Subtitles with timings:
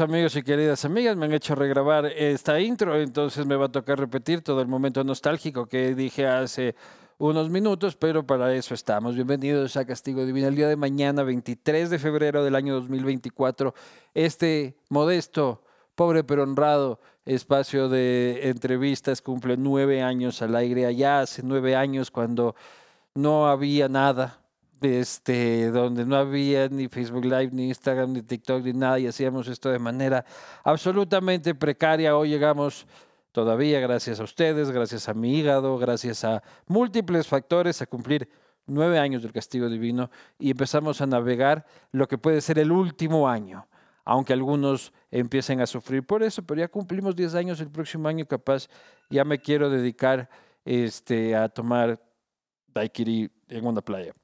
[0.00, 1.16] amigos y queridas amigas.
[1.16, 5.04] Me han hecho regrabar esta intro, entonces me va a tocar repetir todo el momento
[5.04, 6.74] nostálgico que dije hace
[7.18, 9.14] unos minutos, pero para eso estamos.
[9.14, 10.48] Bienvenidos a Castigo Divino.
[10.48, 13.74] El día de mañana, 23 de febrero del año 2024,
[14.14, 15.62] este modesto,
[15.94, 20.86] pobre pero honrado espacio de entrevistas cumple nueve años al aire.
[20.86, 22.56] Allá hace nueve años, cuando
[23.14, 24.43] no había nada,
[24.84, 29.48] este, donde no había ni Facebook Live, ni Instagram, ni TikTok, ni nada, y hacíamos
[29.48, 30.24] esto de manera
[30.62, 32.16] absolutamente precaria.
[32.16, 32.86] Hoy llegamos
[33.32, 38.28] todavía, gracias a ustedes, gracias a mi hígado, gracias a múltiples factores, a cumplir
[38.66, 43.28] nueve años del castigo divino y empezamos a navegar lo que puede ser el último
[43.28, 43.66] año,
[44.04, 48.24] aunque algunos empiecen a sufrir por eso, pero ya cumplimos diez años el próximo año,
[48.26, 48.68] capaz
[49.10, 50.28] ya me quiero dedicar
[50.64, 52.00] este, a tomar
[52.68, 54.14] daiquiri en una playa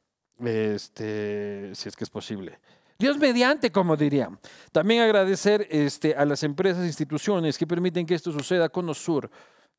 [0.46, 2.58] este, si es que es posible.
[2.98, 4.38] Dios mediante, como dirían.
[4.72, 8.68] También agradecer este, a las empresas e instituciones que permiten que esto suceda.
[8.68, 9.30] Conosur,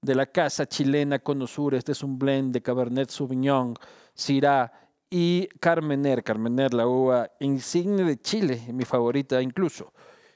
[0.02, 1.76] de la casa chilena Conosur.
[1.76, 3.76] Este es un blend de Cabernet Sauvignon,
[4.16, 4.72] Syrah
[5.10, 6.24] y Carmener.
[6.24, 9.94] Carmener, la uva insignia de Chile, mi favorita incluso.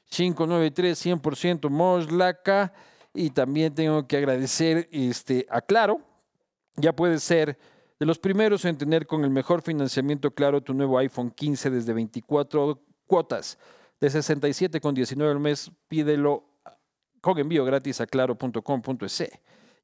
[0.10, 2.72] 593, 100% Moslaca.
[3.14, 6.02] Y también tengo que agradecer este, a Claro.
[6.76, 7.58] Ya puede ser
[8.00, 11.94] de los primeros en tener con el mejor financiamiento claro tu nuevo iPhone 15 desde
[11.94, 13.58] 24 cuotas
[14.02, 15.72] de 67,19 al mes.
[15.88, 16.44] Pídelo
[17.22, 19.32] con envío gratis a claro.com.es.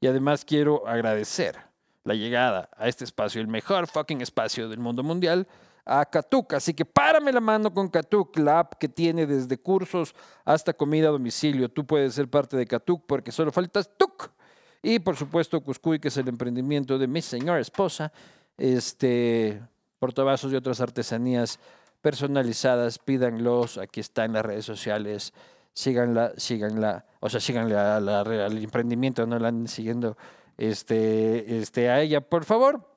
[0.01, 1.55] Y además quiero agradecer
[2.03, 5.47] la llegada a este espacio, el mejor fucking espacio del mundo mundial,
[5.85, 6.53] a Katuk.
[6.53, 11.07] Así que párame la mano con Katuk, la app que tiene desde cursos hasta comida
[11.07, 11.69] a domicilio.
[11.69, 14.31] Tú puedes ser parte de Katuk porque solo faltas Tuk.
[14.81, 18.11] Y por supuesto, Cuscuy, que es el emprendimiento de mi señora esposa,
[18.57, 19.61] este,
[19.99, 21.59] portavasos y otras artesanías
[22.01, 25.33] personalizadas, pídanlos, aquí está en las redes sociales,
[25.73, 30.17] síganla, síganla, o sea, síganle al emprendimiento, no la anden siguiendo
[30.57, 32.87] este, este, a ella, por favor,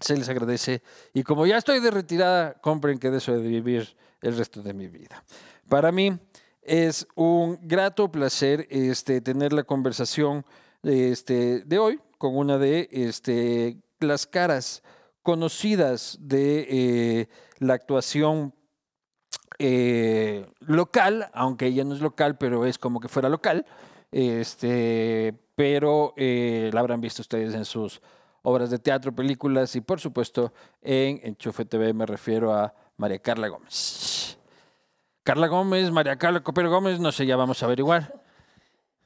[0.00, 0.82] se les agradece.
[1.12, 4.62] Y como ya estoy de retirada, compren que de eso he de vivir el resto
[4.62, 5.24] de mi vida.
[5.68, 6.18] Para mí
[6.62, 10.44] es un grato placer este, tener la conversación
[10.88, 14.82] este, de hoy con una de este, las caras
[15.22, 17.28] conocidas de eh,
[17.58, 18.54] la actuación
[19.58, 23.66] eh, local, aunque ella no es local, pero es como que fuera local,
[24.10, 28.00] este, pero eh, la habrán visto ustedes en sus
[28.42, 33.48] obras de teatro, películas y por supuesto en Enchufe TV me refiero a María Carla
[33.48, 34.38] Gómez.
[35.24, 38.22] Carla Gómez, María Carla Copero Gómez, no sé, ya vamos a averiguar.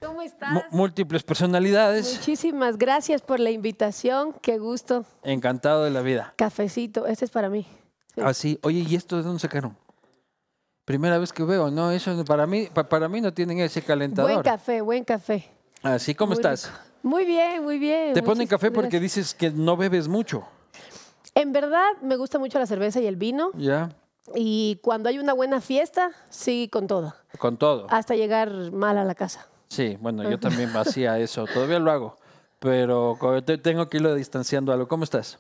[0.05, 0.65] ¿Cómo estás?
[0.71, 4.33] múltiples personalidades, Muchísimas gracias por la invitación.
[4.43, 5.05] Qué gusto.
[5.23, 6.35] encantado de la vida.
[6.37, 7.67] Cafecito, este es para mí.
[8.15, 8.21] Sí.
[8.23, 9.77] Así, oye, ¿y esto de dónde sacaron?
[10.85, 13.87] Primera vez que veo, no, eso para mí, pa- para mí no tienen ese Buen
[13.87, 14.43] calentador.
[14.43, 15.49] café, buen café.
[15.83, 16.67] Así, ¿cómo Muy estás?
[16.67, 16.79] rico.
[17.05, 18.13] Muy bien, muy bien.
[18.15, 19.03] Te ponen café porque gracias.
[19.03, 20.45] dices que no bebes mucho,
[21.35, 23.51] En verdad, me gusta mucho la cerveza y el vino.
[23.55, 23.89] ¿ya?
[24.35, 27.15] Y cuando hay una buena fiesta, sí, con todo.
[27.39, 27.87] Con todo.
[27.89, 29.47] Hasta llegar mal a la casa.
[29.73, 32.19] Sí, bueno, yo también hacía eso, todavía lo hago,
[32.59, 33.17] pero
[33.63, 34.87] tengo que irlo distanciando algo.
[34.87, 35.39] ¿Cómo estás?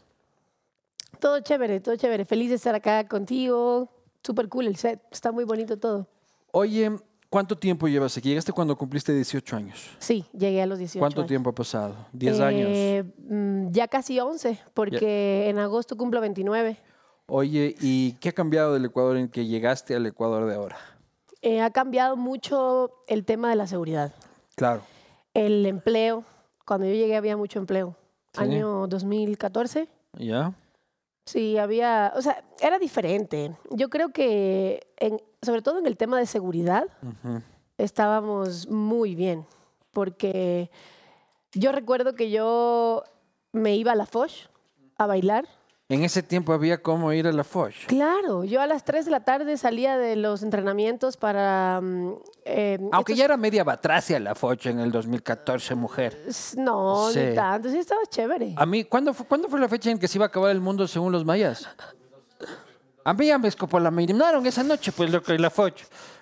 [1.21, 2.25] Todo chévere, todo chévere.
[2.25, 3.91] Feliz de estar acá contigo.
[4.25, 5.03] Súper cool el set.
[5.11, 6.07] Está muy bonito todo.
[6.51, 6.91] Oye,
[7.29, 8.31] ¿cuánto tiempo llevas aquí?
[8.31, 9.91] Llegaste cuando cumpliste 18 años.
[9.99, 11.29] Sí, llegué a los 18 ¿Cuánto años.
[11.29, 11.95] tiempo ha pasado?
[12.15, 12.69] ¿10 años?
[12.73, 16.79] Eh, mm, Ya casi 11, porque en agosto cumplo 29.
[17.27, 20.79] Oye, ¿y qué ha cambiado del Ecuador en que llegaste al Ecuador de ahora?
[21.43, 24.13] Eh, ha cambiado mucho el tema de la seguridad.
[24.55, 24.83] Claro.
[25.35, 26.25] El empleo.
[26.65, 27.97] Cuando yo llegué había mucho empleo.
[28.33, 28.41] Sí.
[28.43, 29.89] Año 2014.
[30.19, 30.53] ¿Ya?
[31.27, 33.55] Sí, había, o sea, era diferente.
[33.71, 36.87] Yo creo que, en- sobre todo en el tema de seguridad,
[37.79, 39.47] estábamos muy bien,
[39.93, 40.71] porque
[41.53, 43.05] yo recuerdo que yo
[43.53, 44.33] me iba a la Foch
[44.99, 45.47] a bailar.
[45.93, 47.75] En ese tiempo había cómo ir a la Foch.
[47.87, 51.81] Claro, yo a las 3 de la tarde salía de los entrenamientos para...
[51.83, 52.15] mm,
[52.47, 56.19] eh, Aunque estos- ya era media batracia la Foch en el 2014, mujer.
[56.57, 57.19] No, Sí.
[57.21, 58.55] ni tanto, sí estaba chévere.
[58.57, 60.63] A mí, ¿cuándo fue, ¿cuándo fue la fecha en que se iba a acabar el
[60.63, 61.69] mundo según los mayas?
[63.05, 63.49] A mí ya me
[64.47, 65.75] esa noche, pues lo que la Foch.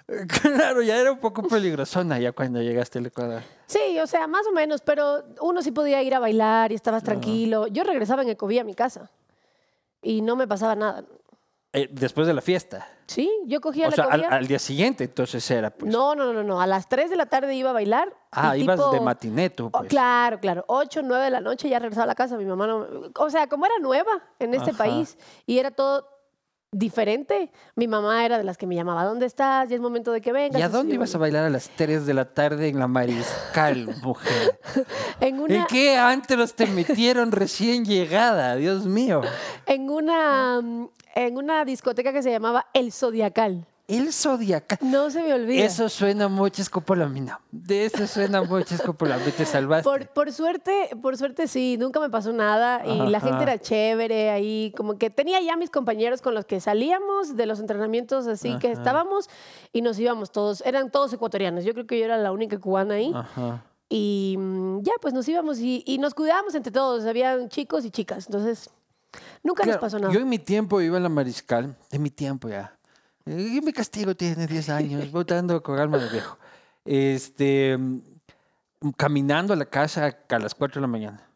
[0.42, 3.42] Claro, ya era un poco peligrosona ya cuando llegaste al Ecuador.
[3.68, 7.04] Sí, o sea, más o menos, pero uno sí podía ir a bailar y estabas
[7.04, 7.68] tranquilo.
[7.68, 9.08] Yo regresaba en Ecovía a mi casa
[10.02, 11.04] y no me pasaba nada.
[11.72, 12.86] eh, después de la fiesta.
[13.06, 15.90] Sí, yo cogía O la sea, al, día siguiente, entonces era, pues.
[15.92, 16.60] No, no, no, no.
[16.60, 18.12] A las 3 de la tarde iba a bailar.
[18.30, 19.00] ah, ibas tipo- de
[19.66, 19.88] Oh, pues.
[19.88, 20.64] claro, claro.
[20.68, 22.36] 8, 9 de la noche ya regresaba a la casa.
[22.36, 22.86] Mi mamá no.
[23.18, 24.78] O sea, como era nueva en este Ajá.
[24.78, 26.06] país y era todo
[26.72, 29.68] diferente, mi mamá era de las que me llamaba: ¿Dónde estás?
[29.68, 30.60] Ya es momento de que vengas.
[30.60, 33.94] ¿Y a dónde ibas a bailar a las 3 de la tarde en la Mariscal,
[34.02, 34.58] mujer?
[35.20, 38.56] En una, ¿En qué antros te metieron recién llegada?
[38.56, 39.22] Dios mío.
[39.66, 43.66] en una, mm, en una discoteca que se llamaba El Zodiacal.
[43.90, 44.78] El zodiacal.
[44.82, 45.64] No se me olvida.
[45.64, 47.40] Eso suena mucho escopolamina.
[47.50, 49.30] De eso suena mucho escopolamina.
[49.30, 49.84] Te salvaste.
[49.84, 54.30] Por, por suerte, por suerte sí, nunca me pasó nada y la gente era chévere
[54.30, 58.56] ahí, como que tenía ya mis compañeros con los que salíamos de los entrenamientos así
[58.58, 59.28] que estábamos
[59.72, 62.94] y nos íbamos todos, eran todos ecuatorianos, yo creo que yo era la única cubana
[62.94, 63.64] ahí Ajá.
[63.88, 67.90] y mm, ya pues nos íbamos y, y nos cuidábamos entre todos, habían chicos y
[67.90, 68.70] chicas, entonces
[69.42, 70.12] nunca Claro, nos pasó nada.
[70.12, 72.76] Yo en mi tiempo iba a la Mariscal, de mi tiempo ya.
[73.38, 76.36] Y mi castigo tiene 10 años, votando con alma de viejo.
[76.84, 77.78] Este,
[78.96, 81.26] caminando a la casa a las 4 de la mañana,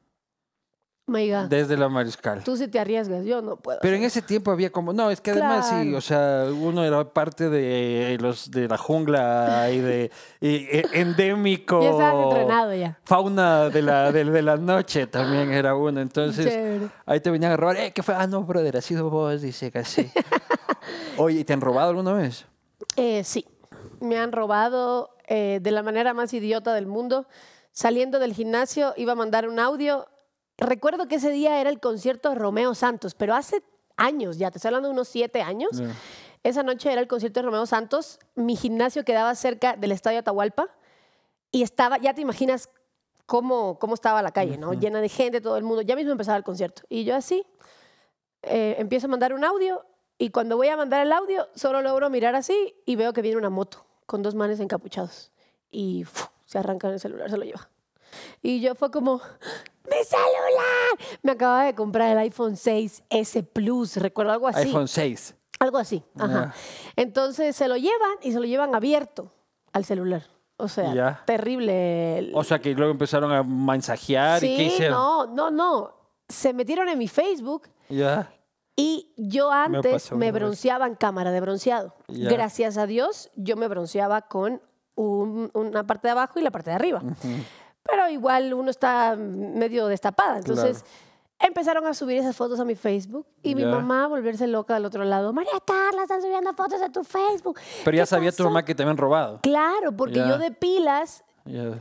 [1.07, 2.43] My God, desde la Mariscal.
[2.43, 3.79] tú sí te arriesgas, yo no puedo.
[3.83, 5.99] Pero en ese tiempo había como, no, es que además sí, Claro.
[5.99, 11.83] o sea, uno era parte de los de la jungla y de y- e- endémico.
[11.83, 12.99] ya estabas entrenado ya.
[13.05, 16.01] Fauna de la, de, de la noche también era uno.
[16.01, 16.89] Entonces, Chévere.
[17.05, 17.77] ahí te venían a robar.
[17.77, 18.15] Eh, ¿Qué fue?
[18.15, 20.11] Ah, no, brother, ha sido vos, dice casi.
[21.17, 22.47] Oye, ¿y te han robado alguna vez?
[22.97, 23.47] Eh, sí,
[24.01, 27.27] me han robado eh, de la manera más idiota del mundo.
[27.73, 30.07] Saliendo del gimnasio iba a mandar un audio.
[30.57, 33.63] Recuerdo que ese día era el concierto de Romeo Santos, pero hace
[33.97, 35.83] años ya, te estoy hablando de unos siete años.
[36.43, 38.19] Esa noche era el concierto de Romeo Santos.
[38.35, 40.69] Mi gimnasio quedaba cerca del Estadio Atahualpa
[41.51, 42.69] y estaba, ya te imaginas
[43.27, 44.75] cómo, cómo estaba la calle, ¿no?
[44.75, 45.83] Llena de gente, todo el mundo.
[45.83, 46.83] Ya mismo empezaba el concierto.
[46.89, 47.47] Y yo así
[48.43, 49.85] eh, empiezo a mandar un audio
[50.19, 53.37] y cuando voy a mandar el audio solo logro mirar así y veo que viene
[53.37, 55.33] una moto con dos manes encapuchados
[55.71, 56.05] y
[56.47, 57.69] se arrancan el celular, se lo lleva.
[58.43, 59.17] Y yo fue como,
[59.91, 61.19] ¡mi celular!
[61.23, 64.69] Me acababa de comprar el iPhone 6S Plus, recuerdo algo así.
[64.69, 65.35] iPhone 6.
[65.61, 66.55] Algo así, ajá.
[66.97, 69.33] Entonces se lo llevan y se lo llevan abierto
[69.73, 70.23] al celular.
[70.57, 71.23] O sea, Ya.
[71.27, 72.31] terrible.
[72.35, 74.93] O sea, que luego empezaron a mensajear y qué sí, hicieron.
[74.97, 75.95] no, no, no.
[76.29, 78.33] Se metieron en mi Facebook Ya.
[78.77, 80.35] Y yo antes me, vez.
[80.41, 81.95] bronceaba en cámara de bronceado.
[82.09, 84.61] Gracias a Dios, yo me bronceaba con
[84.97, 87.03] un- una parte de abajo y la parte de arriba.
[87.85, 90.39] Pero igual uno está medio destapada.
[90.39, 90.85] Entonces
[91.39, 94.85] empezaron a subir esas fotos a mi Facebook y mi mamá a volverse loca al
[94.87, 95.33] otro lado.
[95.33, 97.59] María Carla, están subiendo fotos a tu Facebook.
[97.85, 99.41] Pero ya ¿Qué sabía tu pasó?" mamá que te habían robado.
[99.43, 100.29] Claro, porque Ya.
[100.29, 101.23] yo de pilas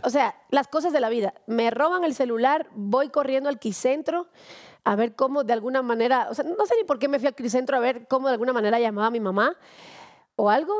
[0.04, 1.34] o sea, las cosas de la vida.
[1.48, 4.28] Me roban el celular, voy corriendo al Quicentro
[4.86, 7.28] a ver cómo de alguna manera, o sea, no sé ni por qué me fui
[7.28, 9.56] al Quicentro a ver cómo de alguna manera llamaba a mi mamá
[10.36, 10.74] o algo,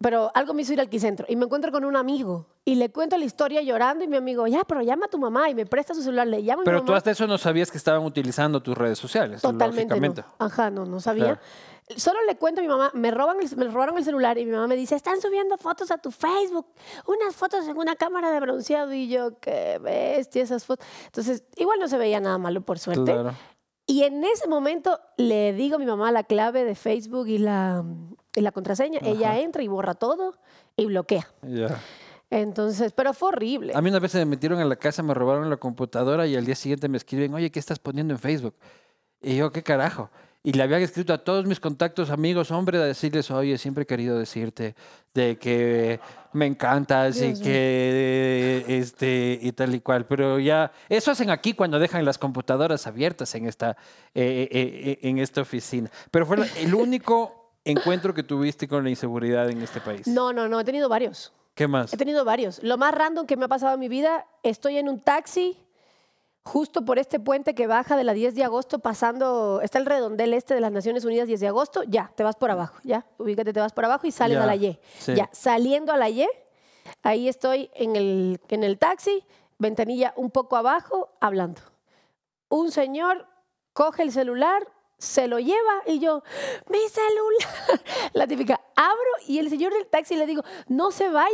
[0.00, 2.90] pero algo me hizo ir al Quicentro y me encuentro con un amigo y le
[2.90, 5.66] cuento la historia llorando y mi amigo, ya, pero llama a tu mamá y me
[5.66, 6.86] presta su celular, le llamo a mi Pero mamá.
[6.86, 9.40] tú hasta eso no sabías que estaban utilizando tus redes sociales.
[9.42, 10.24] Totalmente no.
[10.38, 11.24] Ajá, no, no sabía.
[11.24, 11.40] Claro.
[11.96, 14.52] Solo le cuento a mi mamá, me, roban el- me robaron el celular y mi
[14.52, 16.66] mamá me dice, están subiendo fotos a tu Facebook,
[17.06, 20.86] unas fotos en una cámara de bronceado y yo, qué bestia esas fotos.
[21.04, 23.12] Entonces, igual no se veía nada malo, por suerte.
[23.12, 23.34] Claro.
[23.86, 27.84] Y en ese momento le digo a mi mamá la clave de Facebook y la,
[28.40, 29.00] la contraseña.
[29.02, 30.34] Ella entra y borra todo
[30.76, 31.28] y bloquea.
[31.42, 31.80] Ya.
[32.30, 33.72] Entonces, pero fue horrible.
[33.74, 36.34] A mí una vez se me metieron en la casa, me robaron la computadora y
[36.36, 38.54] al día siguiente me escriben, oye, ¿qué estás poniendo en Facebook?
[39.22, 40.10] Y yo, ¿qué carajo?
[40.46, 43.86] Y le había escrito a todos mis contactos, amigos, hombres, a decirles, oye, siempre he
[43.86, 44.74] querido decirte
[45.14, 46.00] de que
[46.34, 47.44] me encantas y Dios mío.
[47.44, 50.04] que este y tal y cual.
[50.04, 53.78] Pero ya, eso hacen aquí cuando dejan las computadoras abiertas en esta,
[54.14, 55.90] eh, eh, eh, en esta oficina.
[56.10, 60.06] Pero fue el único encuentro que tuviste con la inseguridad en este país.
[60.06, 61.32] No, no, no, he tenido varios.
[61.54, 61.92] ¿Qué más?
[61.92, 62.62] He tenido varios.
[62.62, 65.56] Lo más random que me ha pasado en mi vida, estoy en un taxi
[66.44, 70.34] justo por este puente que baja de la 10 de agosto pasando, está el redondel
[70.34, 73.52] este de las Naciones Unidas 10 de agosto, ya, te vas por abajo, ya, ubícate,
[73.52, 74.78] te vas por abajo y salen Ya, a la Y.
[74.98, 75.14] sí.
[75.14, 76.28] Ya, saliendo a la Y,
[77.02, 79.24] ahí estoy en el, en el taxi,
[79.58, 81.62] ventanilla un poco abajo, hablando.
[82.50, 83.26] Un señor
[83.72, 84.68] coge el celular,
[85.04, 86.22] se lo lleva y yo,
[86.68, 87.82] mi celular.
[88.12, 91.28] La típica, abro y el señor del taxi le digo, no se vaya,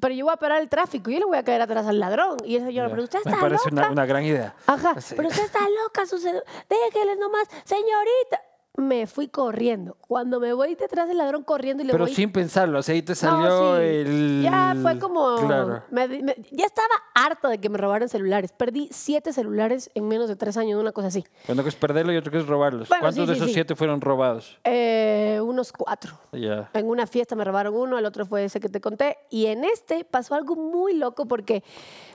[0.00, 2.36] pero yo voy a parar el tráfico, yo le voy a caer atrás al ladrón.
[2.44, 3.82] Y el señor, pero usted Me está parece loca.
[3.82, 4.54] una, una gran idea.
[4.66, 8.42] Ajá, pero usted está loca, su celu- déjele nomás, señorita.
[8.78, 9.96] Me fui corriendo.
[10.00, 12.14] Cuando me voy detrás del ladrón corriendo y le Pero voy...
[12.14, 13.82] sin pensarlo, o sea, ahí te No, salió sí.
[13.82, 14.40] el...
[14.42, 15.36] Ya fue como...
[15.46, 15.82] Claro.
[15.90, 18.52] me- me- ya estaba harta de que me robaran celulares.
[18.52, 21.24] Perdí siete celulares en menos de tres años, una cosa así.
[21.48, 22.88] Una cosa es perderlo y otra cosa es robarlos.
[22.88, 24.58] Bueno, ¿Cuántos sí, de sí, esos siete fueron robados?
[24.64, 26.18] Eh, unos cuatro.
[26.32, 26.70] Ya.
[26.74, 29.18] En una fiesta me robaron uno, el otro fue ese que te conté.
[29.30, 31.64] Y en este pasó algo muy loco porque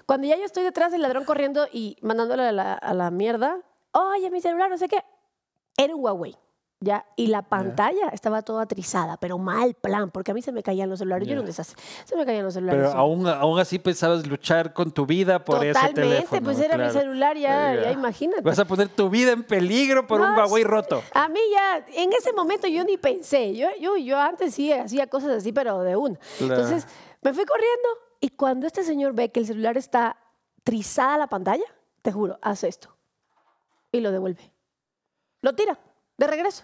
[0.05, 3.60] cuando ya yo estoy detrás del ladrón corriendo y mandándole a la, a la mierda,
[3.91, 5.03] oye, mi celular, no sé qué,
[5.77, 6.36] era un Huawei.
[6.85, 7.05] ¿Ya?
[7.15, 10.89] Y la pantalla estaba toda trizada, pero mal plan, porque a mí se me caían
[10.89, 11.25] los celulares.
[11.25, 11.33] Yo Ya.
[11.35, 11.81] era un desastre.
[12.03, 12.81] Se me caían los celulares.
[12.81, 12.97] Pero sí.
[12.97, 16.41] aún, aún así pensabas luchar con tu vida por ese Totalmente, teléfono.
[16.43, 16.99] pues era mi claro.
[16.99, 17.81] celular, ya, Ya.
[17.83, 18.41] ya imagínate.
[18.41, 20.67] Vas a poner tu vida en peligro por un No, Huawei sí.
[20.67, 21.01] roto.
[21.13, 23.55] A mí ya, en ese momento yo ni pensé.
[23.55, 26.17] Yo, yo, yo antes sí hacía cosas así, pero de una.
[26.37, 26.55] Claro.
[26.55, 26.85] Entonces
[27.21, 27.87] me fui corriendo
[28.19, 30.17] y cuando este señor ve que el celular está
[30.65, 31.63] trizada la pantalla,
[32.01, 32.89] te juro, hace esto.
[33.89, 34.51] Y lo devuelve.
[35.41, 35.79] Lo tira
[36.17, 36.63] de regreso.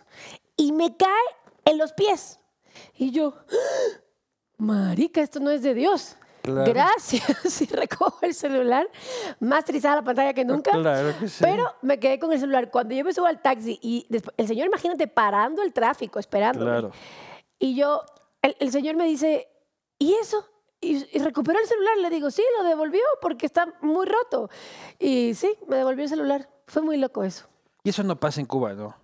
[0.56, 1.10] Y me cae
[1.66, 2.40] en los pies.
[2.96, 4.00] Y yo, ¡Ah!
[4.58, 6.16] marica, esto no es de Dios.
[6.42, 6.72] Claro.
[6.72, 7.62] Gracias.
[7.62, 8.90] Y recojo el celular,
[9.40, 10.72] más trizada la pantalla que nunca.
[10.72, 11.40] Claro que sí.
[11.42, 12.72] Pero me quedé con el celular.
[12.72, 16.64] Cuando yo me subo al taxi y después, el señor, imagínate, parando el tráfico, esperando.
[16.64, 16.92] Claro.
[17.60, 18.02] Y yo,
[18.42, 19.50] el, el señor me dice,
[19.98, 20.46] ¿y eso?
[20.82, 21.98] Y, y recuperó el celular.
[21.98, 24.50] Le digo, sí, lo devolvió porque está muy roto.
[24.98, 26.50] Y sí, me devolvió el celular.
[26.68, 27.48] Fue muy loco eso.
[27.84, 28.96] Y eso no pasa en Cuba, ¿no?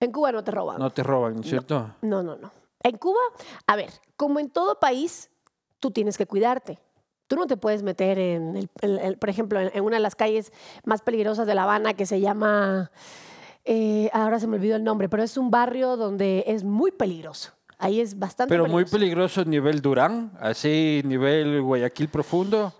[0.00, 0.78] En Cuba no te roban.
[0.78, 1.94] No te roban, ¿no es cierto?
[2.02, 2.50] No, no, no.
[2.82, 3.18] En Cuba,
[3.66, 5.30] a ver, como en todo país,
[5.80, 6.78] tú tienes que cuidarte.
[7.26, 10.14] Tú no te puedes meter en, el- en- por ejemplo, en, en una de las
[10.14, 10.52] calles
[10.84, 12.90] más peligrosas de La Habana que se llama,
[13.64, 17.52] eh, ahora se me olvidó el nombre, pero es un barrio donde es muy peligroso.
[17.80, 19.40] Ahí es bastante Pero muy peligroso.
[19.42, 22.72] peligroso nivel Durán, así nivel Guayaquil profundo.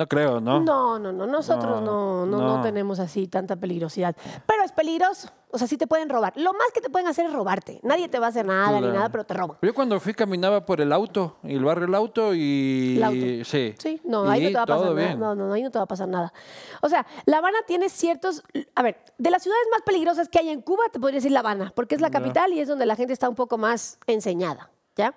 [0.00, 0.60] No creo, ¿no?
[0.60, 4.16] No, no, no, nosotros No, no, no, tenemos así tanta peligrosidad.
[4.46, 5.28] Pero es peligroso.
[5.50, 6.32] O sea, sí te pueden robar.
[6.36, 7.80] Lo más que te pueden hacer es robarte.
[7.82, 9.58] Nadie te va a hacer nada ni nada, pero te roban.
[9.60, 12.94] Yo cuando fui caminaba por el auto, el barrio El Auto y...
[12.96, 13.44] El Auto.
[13.44, 13.74] Sí.
[13.76, 15.14] Sí, no, ahí no te va a pasar nada.
[15.16, 16.32] No, no, no, ahí no te va a pasar nada.
[16.80, 18.42] O sea, La Habana tiene ciertos.
[18.74, 21.40] A ver, de las ciudades más peligrosas que hay en Cuba, te podría decir La
[21.40, 24.70] Habana, porque es la capital y es donde la gente está un poco más enseñada.
[24.96, 25.14] ¿Ya?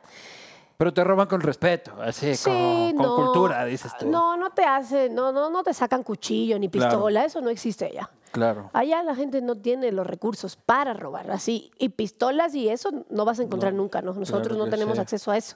[0.77, 2.50] Pero te roban con respeto, así, Sí,
[2.98, 4.10] con, cultura, dices tú.
[4.10, 6.92] No, no te hacen, no, no, no te sacan cuchillo ni Claro.
[6.92, 8.10] pistola, eso no existe allá.
[8.32, 8.72] Claro.
[8.74, 11.72] Allá la gente no tiene los recursos para robar, así.
[11.77, 14.13] Y pistolas y eso no vas a encontrar nunca, ¿no?
[14.13, 15.01] Nosotros claro no tenemos sí.
[15.01, 15.56] acceso a eso.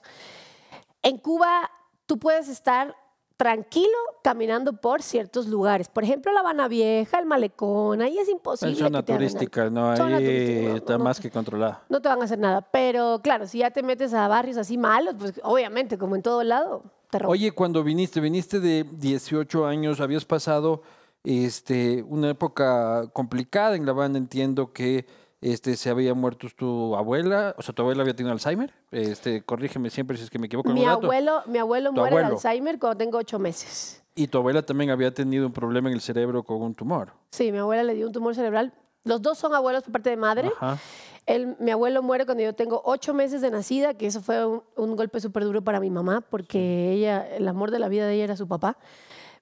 [1.02, 1.72] En Cuba,
[2.06, 2.96] tú puedes estar
[3.38, 5.88] tranquilo caminando por ciertos lugares.
[5.88, 8.74] Por ejemplo, La Habana Vieja, el Malecón, ahí es imposible.
[8.74, 9.96] Es zona que te hagan turística, ¿no?
[9.96, 11.84] Zona Ahí turística, no, está no, más que controlada.
[11.88, 12.62] No te van a hacer nada.
[12.62, 16.44] Pero claro, si ya te metes a barrios así malos, pues obviamente, como en todo
[16.44, 17.32] lado, te roban.
[17.32, 20.82] Oye, cuando viniste, viniste de 18 años, habías pasado
[21.24, 25.06] este, una época complicada en La Habana, entiendo que
[25.41, 29.89] este, se había muerto tu abuela, o sea, tu abuela había tenido Alzheimer, este, corrígeme
[29.89, 32.36] siempre si es que me equivoco mi abuelo, mi abuelo muere de abuelo.
[32.38, 34.03] Alzheimer cuando tengo ocho meses.
[34.15, 37.12] Y tu abuela también había tenido un problema en el cerebro con un tumor.
[37.29, 38.74] Sí, mi abuela le dio un tumor cerebral.
[39.03, 40.51] Los dos son abuelos por parte de madre.
[40.60, 40.79] Ajá.
[41.27, 44.63] Él- mi abuelo muere cuando yo tengo ocho meses de nacida, que eso fue un,
[44.75, 48.15] un golpe súper duro para mi mamá, porque ella, el amor de la vida de
[48.15, 48.77] ella era su papá,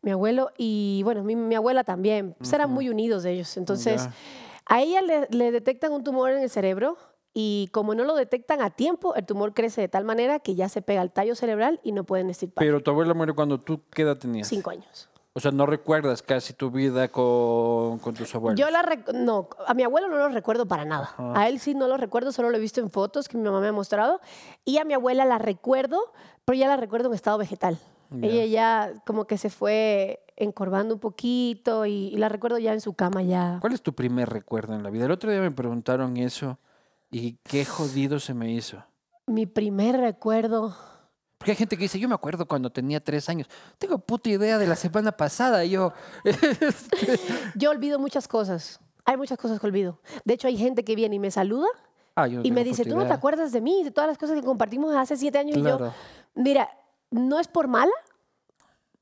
[0.01, 2.35] mi abuelo, y bueno, mi, mi abuela también.
[2.37, 3.55] Pues eran muy unidos ellos.
[3.55, 4.09] Entonces.
[4.65, 6.97] A ella le, le detectan un tumor en el cerebro
[7.37, 10.69] y como no lo detectan a tiempo, el tumor crece de tal manera que ya
[10.69, 12.63] se pega al tallo cerebral y no pueden extirpar.
[12.63, 14.47] Pero tu abuela muere cuando tú, ¿qué edad tenías?
[14.47, 15.09] Cinco años.
[15.33, 18.57] O sea, no recuerdas casi tu vida con, con tus abuelos.
[18.57, 21.13] Yo la no, a mi abuelo no lo recuerdo para nada.
[21.17, 21.33] Ajá.
[21.41, 23.59] A él sí no lo recuerdo, solo lo he visto en fotos que mi mamá
[23.59, 24.21] me ha mostrado.
[24.63, 25.99] Y a mi abuela la recuerdo,
[26.45, 27.77] pero ya la recuerdo en estado vegetal.
[28.11, 28.27] Ya.
[28.27, 32.81] Ella ya como que se fue encorvando un poquito y, y la recuerdo ya en
[32.81, 33.57] su cama ya.
[33.61, 35.05] ¿Cuál es tu primer recuerdo en la vida?
[35.05, 36.57] El otro día me preguntaron eso
[37.09, 38.83] y qué jodido se me hizo.
[39.27, 40.75] Mi primer recuerdo.
[41.37, 43.47] Porque hay gente que dice, yo me acuerdo cuando tenía tres años.
[43.77, 45.63] Tengo puta idea de la semana pasada.
[45.65, 45.91] Y yo,
[47.55, 48.79] Yo olvido muchas cosas.
[49.05, 49.99] Hay muchas cosas que olvido.
[50.23, 51.67] De hecho, hay gente que viene y me saluda
[52.15, 53.15] Ah, no y me dice, ¿tú no te idea".
[53.15, 55.57] acuerdas de mí, de todas las cosas que compartimos hace siete años?
[55.57, 55.87] Y Claro.
[55.87, 55.93] yo,
[56.41, 56.69] mira,
[57.15, 57.91] no es por mala,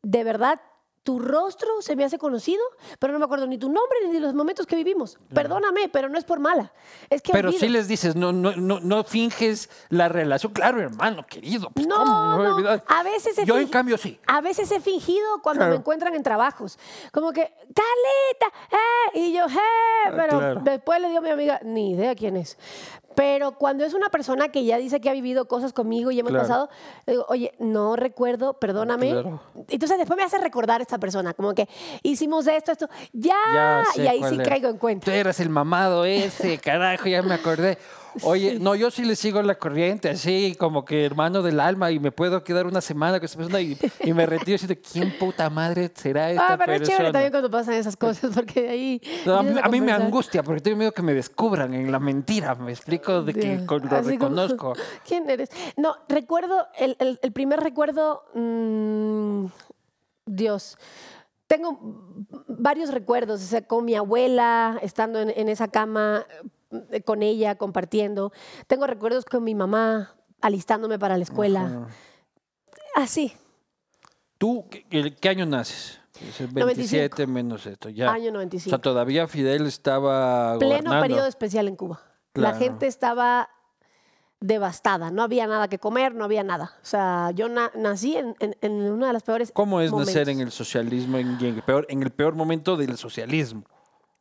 [0.01, 0.59] de verdad,
[1.03, 2.63] tu rostro se me hace conocido,
[2.97, 5.17] pero no me acuerdo ni tu nombre ni de los momentos que vivimos.
[5.33, 6.71] Perdóname, pero no es por mala.
[7.09, 7.59] Es que Pero olvido.
[7.59, 10.53] sí les dices, no, no, no, no finges la relación.
[10.53, 11.69] Claro, hermano, querido.
[11.71, 14.17] pues, No, ¿cómo no, a veces he Yo, en cambio, sí.
[14.27, 15.71] A veces he fingido cuando Claro.
[15.73, 16.79] me encuentran en trabajos.
[17.11, 20.61] Como que, Carlita, eh, y yo, eh, pero claro.
[20.63, 22.57] después le dio a mi amiga, ni idea quién es.
[23.15, 26.31] Pero cuando es una persona que ya dice que ha vivido cosas conmigo y hemos
[26.31, 26.43] Claro.
[26.47, 26.69] pasado,
[27.05, 29.11] digo, oye, no recuerdo, perdóname.
[29.11, 29.41] Claro.
[29.69, 31.67] Entonces después me hace recordar esta persona, como que
[32.01, 34.43] hicimos esto, esto, ya, y ahí sí era.
[34.45, 35.05] caigo en cuenta.
[35.05, 37.77] Tú eras el mamado ese, carajo, ya me acordé.
[38.21, 41.99] Oye, no, yo sí le sigo la corriente, así como que hermano del alma, y
[41.99, 45.49] me puedo quedar una semana con esa persona y, y me retiro diciendo, ¿quién puta
[45.49, 47.11] madre será esta Ah, pero es chévere persona?
[47.11, 49.01] también cuando pasan esas cosas, porque ahí.
[49.25, 51.91] No, a, mí, empiezas a mí me angustia porque tengo miedo que me descubran en
[51.91, 52.55] la mentira.
[52.55, 53.61] Me explico de que Dios.
[53.67, 54.73] lo Así como, reconozco.
[55.07, 55.49] ¿Quién eres?
[55.77, 59.45] No, recuerdo, el, el- el primer recuerdo, mm,
[60.25, 60.77] Dios,
[61.47, 61.77] tengo
[62.47, 66.25] varios recuerdos, o sea, con mi abuela, estando en, en esa cama,
[67.05, 68.31] con ella, compartiendo.
[68.67, 71.87] Tengo recuerdos con mi mamá, alistándome para la escuela.
[72.95, 73.33] Así,
[74.37, 75.99] ¿Tú qué, qué- año naces?
[76.15, 76.65] Es el 95.
[76.65, 78.11] 27 menos esto, ya.
[78.11, 78.69] año o 95.
[78.69, 81.01] sea, todavía Fidel estaba Pleno gobernando.
[81.01, 82.01] periodo especial en Cuba.
[82.33, 82.57] La Claro.
[82.59, 83.49] gente estaba
[84.39, 86.73] devastada, no había nada que comer, no había nada.
[86.81, 90.27] O sea, yo na- nací en, en- en una de las peores ¿Cómo es nacer
[90.29, 90.41] en momentos.
[90.45, 93.63] el socialismo, en, en el peor, en el peor momento del socialismo?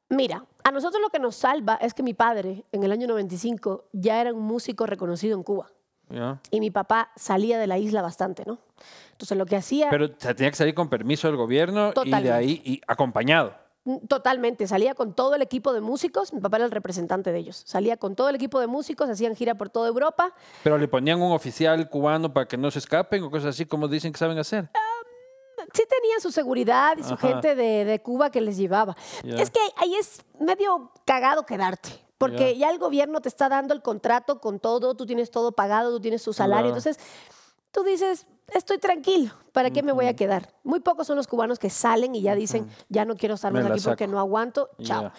[0.09, 3.87] Mira, a nosotros lo que nos salva es que mi padre, en el año 95,
[3.93, 5.71] ya era un músico reconocido en Cuba.
[6.51, 8.59] Y mi papá salía de la isla bastante, ¿no?
[9.13, 9.89] Entonces lo que hacía...
[9.89, 13.55] Pero tenía que salir con permiso del gobierno y de ahí y acompañado.
[13.85, 17.39] Mm, Totalmente, salía con todo el equipo de músicos, mi papá era el representante de
[17.39, 20.87] ellos, salía con todo el equipo de músicos, hacían gira por toda Europa, Pero le
[20.87, 24.19] ponían un oficial cubano para que no se escapen o cosas así como dicen que
[24.19, 24.69] saben hacer.
[25.73, 27.29] Sí tenían su seguridad y su Ajá.
[27.29, 28.97] gente de, de Cuba que les llevaba.
[29.25, 32.71] Es que ahí es medio cagado quedarte, porque ya.
[32.71, 36.23] el gobierno te está dando el contrato con todo, tú tienes todo pagado, tú tienes
[36.23, 36.79] tu salario, Claro.
[36.79, 36.99] entonces
[37.71, 40.53] tú dices, estoy tranquilo, ¿para qué me voy a quedar?
[40.63, 43.65] Muy pocos son los cubanos que salen y ya dicen, ya no quiero estar más
[43.65, 45.11] aquí porque no aguanto, chao.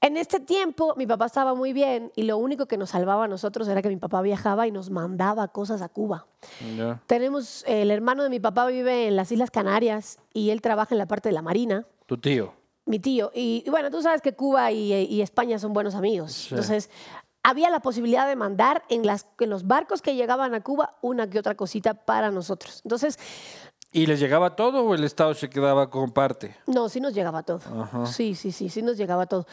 [0.00, 3.28] En este tiempo mi papá estaba muy bien y lo único que nos salvaba a
[3.28, 6.26] nosotros era que mi papá viajaba y nos mandaba cosas a Cuba.
[7.06, 10.98] Tenemos, el hermano de mi papá vive en las Islas Canarias y él trabaja en
[10.98, 12.54] la parte de la Marina, Tu tío.
[12.86, 13.32] mi tío.
[13.34, 16.32] Y, y bueno, tú sabes que Cuba y, y España son buenos amigos.
[16.32, 16.48] Sí.
[16.54, 16.90] Entonces,
[17.42, 21.28] había la posibilidad de mandar en, las, en los barcos que llegaban a Cuba una
[21.28, 22.82] que otra cosita para nosotros.
[22.84, 23.18] Entonces,
[23.90, 26.56] ¿Y les llegaba todo o el Estado se quedaba con parte?
[26.66, 27.60] no, sí nos llegaba todo.
[27.82, 28.06] Ajá.
[28.06, 29.46] Sí, sí, sí, sí nos llegaba todo.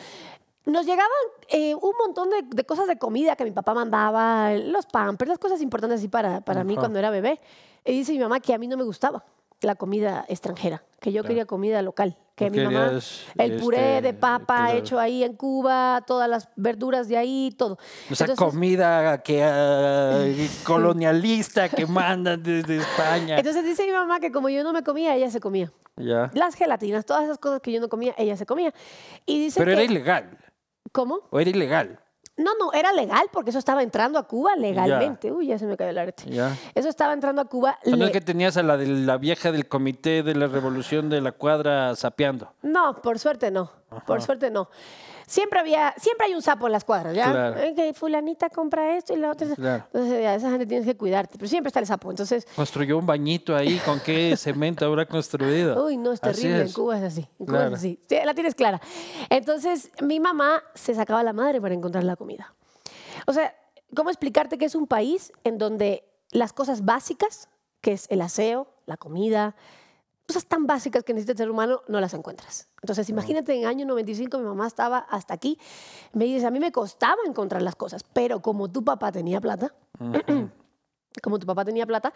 [0.65, 1.12] Nos llegaban
[1.50, 5.39] eh, un montón de, de cosas de comida que mi papá mandaba, los pampers, las
[5.39, 7.39] cosas importantes así para, para mí cuando era bebé.
[7.86, 9.24] Y dice mi mamá que a mí no me gustaba
[9.65, 11.28] la comida extranjera, que yo Claro.
[11.28, 12.99] quería comida local, que mi mamá,
[13.38, 14.78] el puré este, de papa claro.
[14.78, 17.78] hecho ahí en Cuba, todas las verduras de ahí, todo.
[18.12, 20.23] O sea, Entonces- comida que ah,
[20.65, 23.38] colonialista que mandan desde España.
[23.38, 25.71] Entonces dice mi mamá que como yo no me comía, ella se comía.
[25.97, 26.30] ya.
[26.34, 28.73] Las gelatinas, todas esas cosas que yo no comía, ella se comía.
[29.25, 30.38] Y dice Pero que, era ilegal.
[30.91, 31.19] ¿Cómo?
[31.30, 31.99] ¿O era ilegal?
[32.38, 35.32] No, no, era legal porque eso estaba entrando a Cuba legalmente.
[35.32, 36.24] Uy, ya se me cayó el arete.
[36.30, 36.56] Ya.
[36.74, 37.80] Eso estaba entrando a Cuba.
[37.86, 41.10] No le- es que tenías a la de la vieja del comité de la revolución
[41.10, 42.52] de la cuadra sapeando.
[42.62, 43.71] No, por suerte no.
[44.06, 44.69] Por suerte no.
[45.28, 47.32] Siempre había, siempre hay un sapo en las cuadras, ¿ya?
[47.32, 47.60] Claro.
[47.60, 49.48] Eh, Que fulanita compra esto y la otra.
[49.56, 49.84] Claro.
[49.94, 51.38] Entonces, ya, esa gente tienes que cuidarte.
[51.38, 52.10] Pero siempre está el sapo.
[52.12, 53.80] Entonces, Construyó un bañito ahí.
[53.86, 55.86] ¿Con qué cemento habrá construido?
[55.86, 56.58] uy, no, es terrible.
[56.62, 56.74] En es.
[56.74, 57.28] Cuba es así.
[57.40, 57.74] En Cuba Claro.
[57.74, 58.00] es así.
[58.08, 58.80] Sí, la tienes clara.
[59.30, 62.54] Entonces, mi mamá se sacaba la madre para encontrar la comida.
[63.28, 63.56] O sea,
[63.96, 67.50] ¿cómo explicarte que es un país en donde las cosas básicas,
[67.82, 69.56] que es el aseo, la comida,
[70.28, 72.68] cosas tan básicas que necesita el ser humano, no las encuentras?
[72.82, 75.60] Entonces, imagínate, en el año 95 mi mamá estaba hasta aquí.
[76.14, 79.74] Me dices, a mí me costaba encontrar las cosas, pero como tu papá tenía plata,
[80.00, 80.50] Ujú.
[81.24, 82.14] como tu papá tenía plata,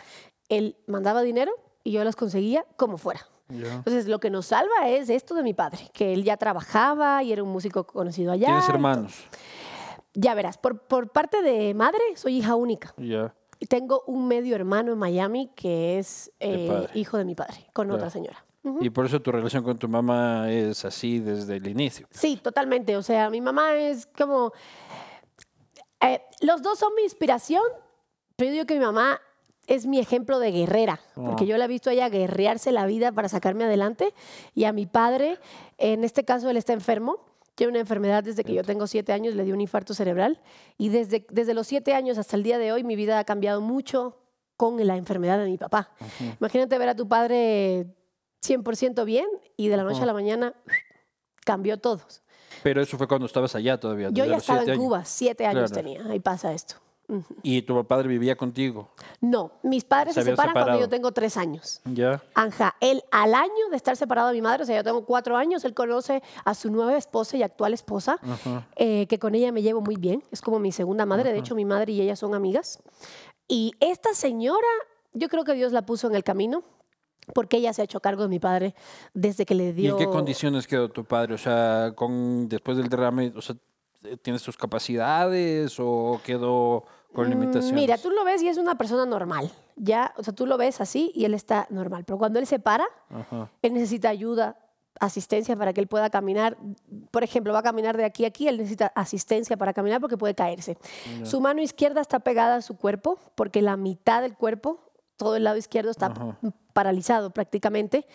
[0.50, 1.52] él mandaba dinero
[1.84, 3.22] y yo las conseguía como fuera.
[3.50, 3.76] Ya.
[3.76, 7.32] Entonces, lo que nos salva es esto de mi padre, que él ya trabajaba y
[7.34, 8.48] era un músico conocido allá.
[8.48, 9.24] ¿Tienes hermanos?
[10.14, 12.94] Ya verás, por, por parte de madre, soy hija única.
[12.98, 13.34] Ya.
[13.68, 17.96] Tengo un medio hermano en Miami que es eh, hijo de mi padre, con Claro.
[17.98, 18.46] otra señora.
[18.64, 18.80] Ujú.
[18.84, 22.08] Y por eso tu relación con tu mamá es así desde el inicio.
[22.12, 22.96] Sí, totalmente.
[22.98, 24.52] O sea, mi mamá es como...
[26.02, 27.64] eh, los dos son mi inspiración,
[28.36, 29.20] pero yo digo que mi mamá
[29.68, 31.48] es mi ejemplo de guerrera, porque Ah.
[31.48, 34.14] yo la he visto a ella guerrearse la vida para sacarme adelante.
[34.56, 35.38] Y a mi padre,
[35.78, 37.20] en este caso, él está enfermo.
[37.60, 40.40] Tiene una enfermedad desde que yo tengo siete años, le dio un infarto cerebral.
[40.78, 43.60] Y desde, desde los siete años hasta el día de hoy, mi vida ha cambiado
[43.60, 44.16] mucho
[44.56, 45.92] con la enfermedad de mi papá.
[46.40, 47.86] Imagínate ver a tu padre
[48.42, 49.26] 100% bien
[49.58, 50.04] y de la noche Ujú.
[50.04, 50.54] a la mañana
[51.44, 52.00] cambió todo.
[52.64, 54.08] Pero eso fue cuando estabas allá todavía.
[54.10, 54.82] Yo ya estaba en años.
[54.82, 55.84] Cuba, siete años Claro.
[55.86, 56.76] tenía, ahí pasa esto.
[57.44, 58.90] ¿Y tu padre vivía contigo?
[59.22, 60.80] No, mis padres Se se, separan cuando separado.
[60.86, 61.82] yo tengo tres años.
[61.86, 62.22] Ya.
[62.36, 65.36] Anja, él al año de estar separado de mi madre, o sea, yo tengo cuatro
[65.36, 68.20] años, él conoce a su nueva esposa y actual esposa,
[68.76, 71.56] eh, que con ella me llevo muy bien, es como mi segunda madre, de hecho
[71.56, 72.80] mi madre y ella son amigas.
[73.48, 74.68] Y esta señora,
[75.14, 76.64] yo creo que Dios la puso en el camino,
[77.34, 78.74] porque ella se ha hecho cargo de mi padre
[79.14, 79.92] desde que le ¿Y dio...
[79.94, 81.34] en qué condiciones quedó tu padre?
[81.34, 83.56] O sea, con después del derrame, o sea,
[84.22, 87.74] ¿tienes tus capacidades o quedó con Mm, limitaciones?
[87.82, 90.80] Mira, tú lo ves y es una persona normal, ya, o sea, tú lo ves
[90.82, 93.50] así y él está normal, pero cuando él se para, Ajá.
[93.62, 94.58] él necesita ayuda,
[95.00, 96.58] asistencia para que él pueda caminar.
[97.12, 100.18] Por ejemplo, va a caminar de aquí a aquí, él necesita asistencia para caminar porque
[100.18, 100.78] puede caerse.
[101.24, 104.82] Su mano izquierda está pegada a su cuerpo porque la mitad del cuerpo,
[105.16, 106.38] todo el lado izquierdo está Ajá.
[106.74, 108.06] paralizado prácticamente.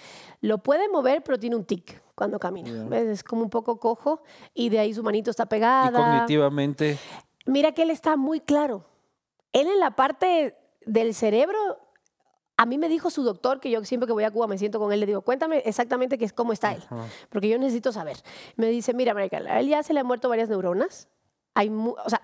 [0.42, 2.87] Lo puede mover, pero tiene un tic cuando camina.
[2.96, 5.90] Es como un poco cojo y de ahí su manito está Y pegada.
[5.92, 6.98] cognitivamente,
[7.44, 8.87] Mira que él está muy claro.
[9.52, 11.59] Él en la parte del cerebro,
[12.57, 14.78] a mí me dijo su doctor que yo siempre que voy a Cuba me siento
[14.78, 16.83] con él, le digo, cuéntame exactamente qué es, cómo está él,
[17.28, 18.16] porque yo necesito saber.
[18.57, 21.09] Me dice, mira, Marica, a él ya se le han muerto varias neuronas.
[21.54, 22.20] Hay o sea,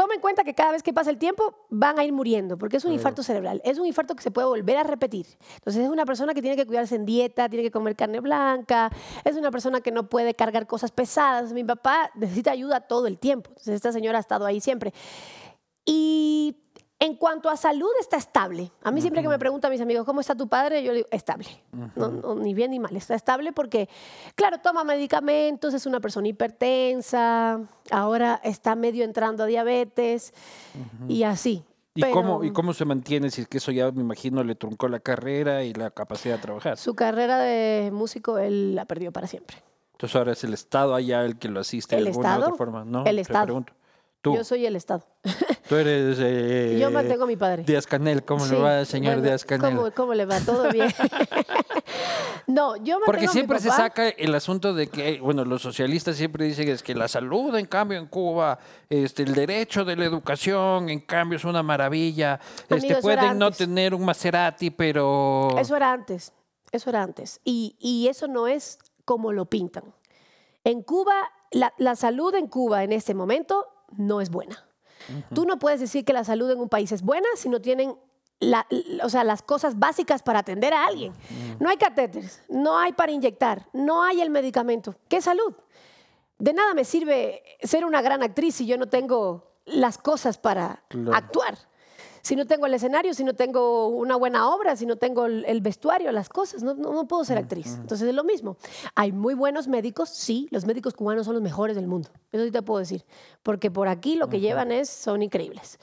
[0.00, 2.78] toma en cuenta que cada vez que pasa el tiempo van a ir muriendo, porque
[2.78, 3.60] es un infarto cerebral.
[3.66, 5.26] Es un infarto que se puede volver a repetir.
[5.56, 8.90] Entonces es una persona que tiene que cuidarse en dieta, tiene que comer carne blanca,
[9.24, 11.52] es una persona que no puede cargar cosas pesadas.
[11.52, 13.50] Mi papá necesita ayuda todo el tiempo.
[13.50, 14.94] Entonces esta señora ha estado ahí siempre.
[15.84, 16.56] Y
[17.00, 18.70] en cuanto a salud, está estable.
[18.82, 20.82] A mí siempre que me preguntan mis amigos, ¿cómo está tu padre?
[20.82, 21.48] Yo le digo, estable.
[21.96, 23.88] No, no, ni bien ni mal, está estable porque,
[24.34, 27.58] claro, toma medicamentos, es una persona hipertensa,
[27.90, 30.34] ahora está medio entrando a diabetes
[31.08, 31.64] y así.
[31.94, 34.54] ¿y, Pero cómo, ¿y cómo se mantiene si es que eso ya, me imagino, le
[34.54, 36.76] truncó la carrera y la capacidad de trabajar?
[36.76, 39.56] Su carrera de músico él la perdió para siempre.
[39.92, 42.44] Entonces ahora es el Estado allá el que lo asiste ¿El de alguna Estado?
[42.46, 43.04] otra forma, ¿no?
[43.06, 43.64] El Estado.
[44.22, 45.06] Tú, Yo soy el Estado.
[45.68, 46.18] tú eres...
[46.20, 47.62] eh, Yo mantengo a mi padre.
[47.64, 49.76] Díaz Canel, ¿cómo Sí, le va, señor bueno, Díaz Canel?
[49.76, 50.38] ¿cómo, cómo le va?
[50.40, 50.88] ¿Todo bien?
[52.46, 55.62] no, yo mantengo Porque a mi siempre se saca el asunto de que, bueno, los
[55.62, 59.96] socialistas siempre dicen es que la salud, en cambio, en Cuba, este, el derecho de
[59.96, 62.38] la educación, en cambio, es una maravilla.
[62.68, 65.48] Este, Amigo, pueden no tener un Maserati, pero...
[65.58, 66.32] Eso era antes,
[66.72, 67.40] eso era antes.
[67.44, 69.94] Y, y eso no es como lo pintan.
[70.64, 71.14] En Cuba,
[71.52, 74.64] la, la salud en Cuba en este momento no es buena.
[75.34, 77.96] Tú no puedes decir que la salud en un país es buena si no tienen
[78.38, 78.66] la-
[79.02, 81.12] o sea, las cosas básicas para atender a alguien.
[81.58, 84.94] No hay catéteres, no hay para inyectar, no hay el medicamento.
[85.08, 85.54] ¿Qué salud?
[86.38, 90.82] De nada me sirve ser una gran actriz si yo no tengo las cosas para
[90.88, 91.14] Claro.
[91.14, 91.58] actuar.
[92.22, 95.60] Si no tengo el escenario, si no tengo una buena obra, si no tengo el,
[95.60, 97.76] vestuario, las cosas, no, no- no puedo ser actriz.
[97.80, 98.56] Entonces es lo mismo.
[98.94, 102.10] Hay muy buenos médicos, sí, los médicos cubanos son los mejores del mundo.
[102.32, 103.04] Eso sí te puedo decir.
[103.42, 105.78] Porque por aquí lo que llevan es, son increíbles.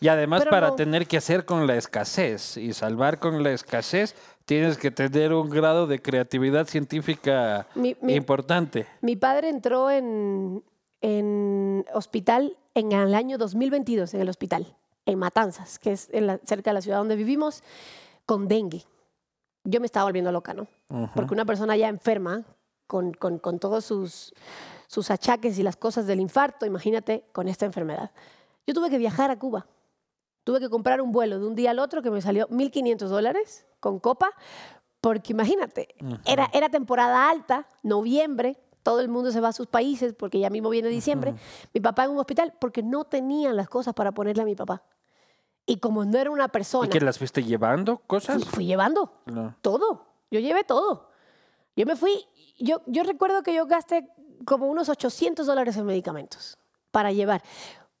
[0.00, 0.74] Y además Pero para no.
[0.74, 5.48] tener que hacer con la escasez y salvar con la escasez, tienes que tener un
[5.50, 8.86] grado de creatividad científica Mi- mi- importante.
[9.00, 10.64] Mi padre entró en,
[11.02, 14.74] en hospital en el año 2022, en el hospital,
[15.06, 17.62] en Matanzas, que es en la- cerca de la ciudad donde vivimos,
[18.26, 18.84] con dengue.
[19.64, 20.66] Yo me estaba volviendo loca, ¿no?
[21.14, 22.44] Porque una persona ya enferma,
[22.86, 24.34] con, con- con todos sus,
[24.86, 28.10] sus achaques y las cosas del infarto, imagínate con esta enfermedad.
[28.66, 29.66] Yo tuve que viajar a Cuba.
[30.44, 33.64] Tuve que comprar un vuelo de un día al otro que me salió 1.500 dólares
[33.80, 34.30] con copa,
[35.00, 40.12] porque imagínate, era, era temporada alta, noviembre, todo el mundo se va a sus países
[40.14, 41.34] porque ya mismo viene diciembre.
[41.72, 44.82] Mi papá en un hospital porque no tenían las cosas para ponerle a mi papá.
[45.66, 48.42] Y como no era una ¿Y persona, que las fuiste llevando cosas?
[48.42, 49.54] fui, fui llevando No.
[49.62, 50.06] todo.
[50.30, 51.08] Yo llevé todo.
[51.76, 52.26] Yo me fui,
[52.58, 54.08] yo, yo recuerdo que yo gasté
[54.44, 56.58] como unos 800 dólares en medicamentos
[56.90, 57.42] para llevar.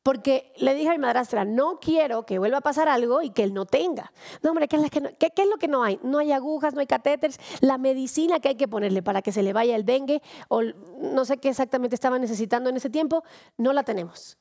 [0.02, 3.44] Porque le dije a mi madrastra, no quiero que vuelva a pasar algo y que
[3.44, 4.12] él no tenga.
[4.42, 6.00] No, hombre, ¿qué es, que es lo que no hay?
[6.02, 7.38] No hay agujas, no hay catéteres.
[7.60, 11.24] La medicina que hay que ponerle para que se le vaya el dengue o no
[11.24, 13.22] sé qué exactamente estaba necesitando en ese tiempo,
[13.56, 14.38] no la tenemos.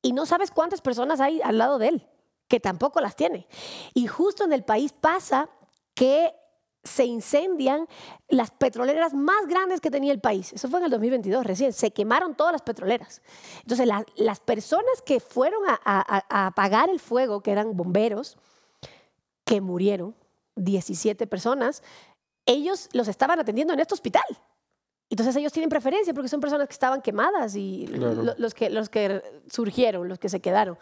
[0.00, 2.08] Y no sabes cuántas personas hay al lado de él,
[2.48, 3.46] que tampoco las tiene.
[3.94, 5.50] Y justo en el país pasa
[5.94, 6.34] que
[6.84, 7.86] se incendian
[8.28, 10.52] las petroleras más grandes que tenía el país.
[10.52, 11.72] Eso fue en el 2022, recién.
[11.72, 13.22] Se quemaron todas las petroleras.
[13.60, 18.36] Entonces, la- las personas que fueron a, a- a apagar el fuego, que eran bomberos,
[19.44, 20.14] que murieron,
[20.56, 21.82] 17 personas,
[22.46, 24.24] ellos los estaban atendiendo en este hospital.
[25.08, 28.14] Entonces ellos tienen preferencia porque son personas que estaban quemadas y Claro.
[28.22, 30.78] lo- los, que, los que surgieron, los que se quedaron.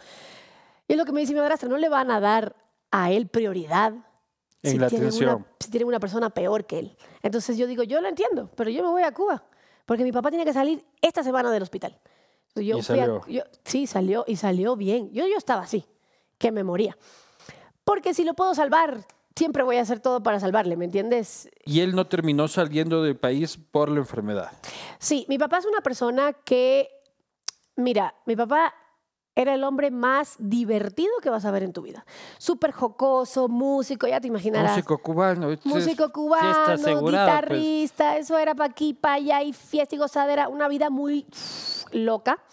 [0.87, 2.55] Y es lo que me dice mi madrastra, no le van a dar
[2.91, 3.93] a él prioridad
[4.63, 5.35] En la tienen atención.
[5.37, 6.97] Una, si tienen una persona peor que él.
[7.23, 9.43] Entonces yo digo, yo lo entiendo, pero yo me voy a Cuba
[9.85, 11.97] porque mi papá tiene que salir esta semana del hospital.
[12.55, 13.25] Yo Y a- salió.
[13.27, 15.11] yo- sí, salió y salió bien.
[15.11, 15.85] Yo, yo estaba así,
[16.37, 16.97] que me moría.
[17.83, 21.49] Porque si lo puedo salvar, siempre voy a hacer todo para salvarle, ¿me entiendes?
[21.65, 24.51] Y él no terminó saliendo del país por la enfermedad.
[24.99, 26.89] Sí, mi papá es una persona que,
[27.75, 28.73] mira, mi papá
[29.35, 32.05] era el hombre más divertido que vas a ver en tu vida.
[32.37, 34.71] Súper jocoso, músico, ya te imaginarás.
[34.71, 35.57] Músico cubano.
[35.63, 36.65] Músico cubano,
[36.99, 37.01] pues.
[37.11, 41.25] guitarrista, eso era para aquí, para allá, y fiesta y gozadera, una vida muy
[41.91, 42.43] loca.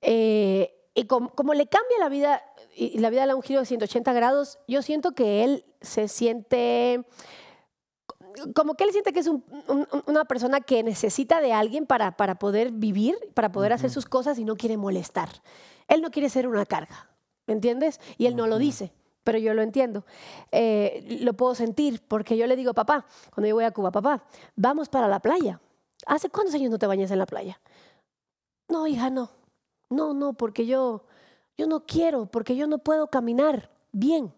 [0.00, 2.42] Eh, y com- como, le cambia la vida,
[2.74, 6.08] y la vida le da un giro de 180 grados, yo siento que él se
[6.08, 7.04] siente,
[8.54, 11.86] como que él siente que es un- un- un- una persona que necesita de alguien
[11.86, 15.28] para, para poder vivir, para poder hacer sus cosas y no quiere molestar.
[15.92, 17.10] Él no quiere ser una carga,
[17.46, 18.00] ¿me entiendes?
[18.16, 20.06] Y él no lo dice, pero yo lo entiendo.
[20.50, 24.24] Eh, lo puedo sentir porque yo le digo, papá, cuando yo voy a Cuba, papá,
[24.56, 25.60] vamos para la playa.
[26.06, 27.60] ¿Hace cuántos años no te bañas en la playa?
[28.68, 29.30] No, hija, no.
[29.90, 31.04] No, no, porque yo,
[31.58, 34.32] yo no quiero, porque yo no puedo caminar bien.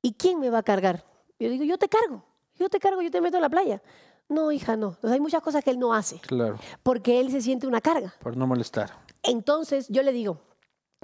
[0.00, 1.04] ¿Y quién me va a cargar?
[1.38, 3.82] Yo digo, yo te cargo, yo te cargo, yo te meto a la playa.
[4.30, 4.88] No, hija, no.
[4.88, 8.14] Entonces, hay muchas cosas que él no hace Claro, porque él se siente una carga.
[8.20, 8.90] por no molestar.
[9.22, 10.40] Entonces yo le digo,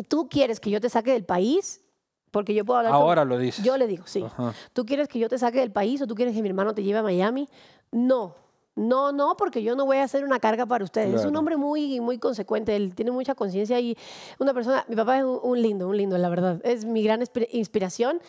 [0.09, 1.83] ¿tú quieres que yo te saque del país?
[2.31, 3.65] Porque yo puedo hablar con- Ahora lo dices.
[3.65, 4.23] Yo le digo, sí.
[4.23, 4.53] Ajá.
[4.75, 6.83] ¿Tú quieres que yo te saque del país o tú quieres que mi hermano te
[6.83, 7.49] lleve a Miami?
[7.91, 8.35] No.
[8.77, 11.09] No, no, porque yo no voy a hacer una carga para ustedes.
[11.21, 13.97] Es un hombre muy, muy consecuente, él tiene mucha conciencia y
[14.39, 16.61] una persona, mi papá es un, lindo, un lindo, la verdad.
[16.65, 18.21] Es mi gran inspiración.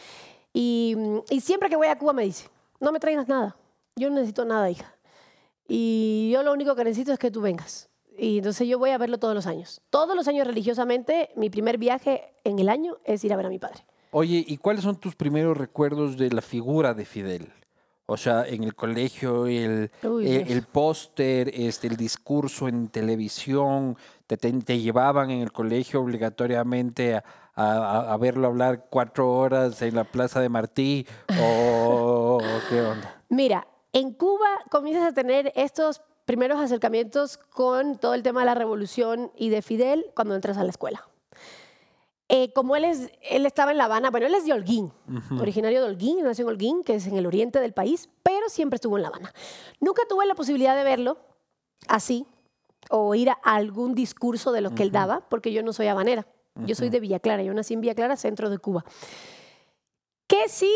[0.51, 0.95] Y,
[1.29, 3.55] y siempre que voy a Cuba me dice, no me traigas nada,
[3.95, 4.91] yo no necesito nada, hija.
[5.67, 7.88] Y yo lo único que necesito es que tú vengas.
[8.19, 9.81] Y entonces yo voy a verlo todos los años.
[9.89, 13.49] Todos los años religiosamente, mi primer viaje en el año es ir a ver a
[13.49, 13.85] mi padre.
[14.11, 17.53] Oye, ¿y cuáles son tus primeros recuerdos de la figura de Fidel?
[18.07, 23.95] O sea, en el colegio, el, Uy, eh, el póster, este, el discurso en televisión,
[24.25, 29.79] te, te- te llevaban en el colegio obligatoriamente a, a- a verlo hablar cuatro horas
[29.83, 31.05] en la Plaza de Martí,
[31.39, 33.21] o qué onda.
[33.29, 38.53] Mira, en Cuba comienzas a tener estos primeros acercamientos con todo el tema de la
[38.53, 41.09] revolución y de Fidel cuando entras a la escuela.
[42.27, 44.93] Eh, como él, es, él estaba en La Habana, bueno, él es de Holguín,
[45.41, 48.75] originario de Holguín, nació en Holguín, que es en el oriente del país, pero siempre
[48.75, 49.33] estuvo en La Habana.
[49.79, 51.17] Nunca tuve la posibilidad de verlo
[51.87, 52.27] así
[52.91, 56.27] o ir a algún discurso de lo que él daba, porque yo no soy habanera.
[56.67, 58.85] Yo soy de Villa Clara, yo nací en Villa Clara, centro de Cuba.
[60.27, 60.71] Que sí,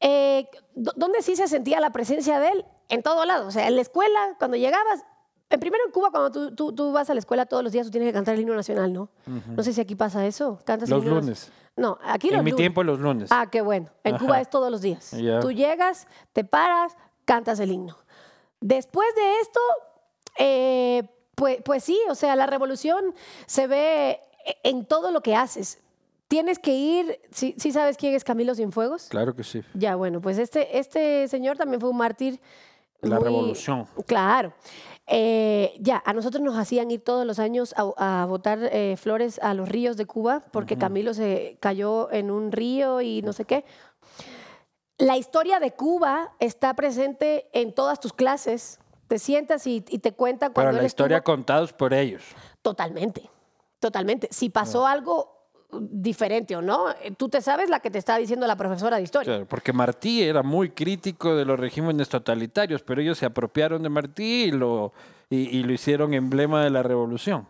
[0.00, 2.64] eh, do- ¿dónde sí se sentía la presencia de él?
[2.88, 3.46] En todo lado.
[3.46, 5.04] O sea, en la escuela, cuando llegabas.
[5.50, 7.86] En primero en Cuba, cuando tú, tú- tú vas a la escuela todos los días,
[7.86, 9.08] tú tienes que cantar el himno nacional, ¿no?
[9.26, 10.58] No sé si aquí pasa eso.
[10.66, 11.50] ¿Cantas el Los himno nac- lunes.
[11.74, 12.60] No, aquí los En mi lunes.
[12.62, 13.30] tiempo, los lunes.
[13.32, 13.88] Ah, qué bueno.
[14.04, 14.24] En Ajá.
[14.24, 15.10] Cuba es todos los días.
[15.40, 17.96] Tú llegas, te paras, cantas el himno.
[18.60, 19.60] Después de esto,
[20.38, 23.14] eh, pues, pues sí, o sea, la revolución
[23.46, 24.20] se ve
[24.62, 25.78] en todo lo que haces.
[26.26, 29.06] Tienes que ir, ¿sí, sí sabes quién es Camilo Cienfuegos?
[29.08, 29.62] Claro que sí.
[29.74, 32.38] Ya, bueno, pues este, este señor también fue un mártir.
[33.00, 33.86] La muy- revolución.
[34.06, 34.52] Claro.
[35.06, 39.38] Eh, ya, a nosotros nos hacían ir todos los años a, a botar eh, flores
[39.42, 43.44] a los ríos de Cuba porque Camilo se cayó en un río y no sé
[43.46, 43.64] qué.
[44.98, 48.80] La historia de Cuba está presente en todas tus clases.
[49.06, 52.22] Te sientas y, y te cuentan cuando Pero la historia estuvo- contados por ellos.
[52.60, 53.30] Totalmente,
[53.78, 54.28] totalmente.
[54.30, 55.37] Si pasó algo
[55.70, 59.02] diferente o no, eh, tú te sabes la que te está diciendo la profesora de
[59.02, 59.32] historia.
[59.32, 63.88] Claro, porque Martí era muy crítico de los regímenes totalitarios, pero ellos se apropiaron de
[63.88, 64.92] Martí y lo,
[65.28, 67.46] y, y lo hicieron emblema de la revolución.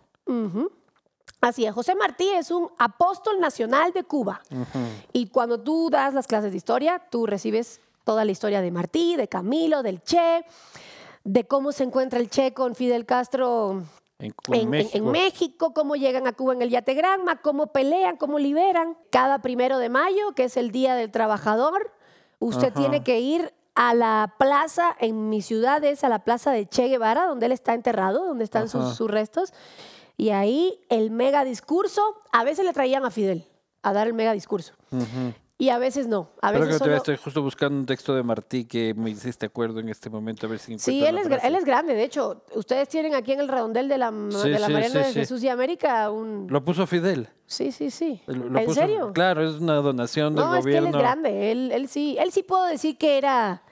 [1.41, 4.43] Así es, José Martí es un apóstol nacional de Cuba.
[5.13, 9.17] Y cuando tú das las clases de historia, tú recibes toda la historia de Martí,
[9.17, 10.45] de Camilo, del Che,
[11.25, 13.85] de cómo se encuentra el Che con Fidel Castro
[14.19, 15.73] En, en, en- en México.
[15.75, 18.97] Cómo llegan a Cuba en el Yategranma, cómo pelean, cómo liberan.
[19.11, 21.93] Cada primero de mayo, que es el Día del Trabajador,
[22.41, 22.75] usted Ajá.
[22.81, 26.89] tiene que ir a la plaza, en mi ciudad es a la plaza de Che
[26.89, 29.53] Guevara, donde él está enterrado, donde están sus, restos.
[30.17, 32.03] Y ahí el mega discurso,
[32.33, 33.47] a veces le traían a Fidel
[33.83, 34.75] a dar el mega discurso.
[35.61, 36.31] Y a veces no.
[36.41, 36.97] A Creo veces que solo...
[36.97, 40.51] estoy justo buscando un texto de Martí que me hiciste acuerdo en este momento, a
[40.51, 41.95] ver si Sí, él es, él es grande.
[41.95, 45.03] De hecho, ustedes tienen aquí en el redondel de la, Sí, de la sí, Mariana
[45.03, 45.13] sí, de.
[45.15, 46.47] Jesús y América un...
[46.49, 47.29] Lo puso Fidel.
[47.47, 48.23] Sí, sí, sí.
[48.27, 49.11] Lo- lo ¿En puso- serio?
[49.13, 50.99] Claro, es una donación del No, es que él gobierno.
[50.99, 51.51] es grande.
[51.51, 53.63] Él, él sí, él sí puedo decir que era,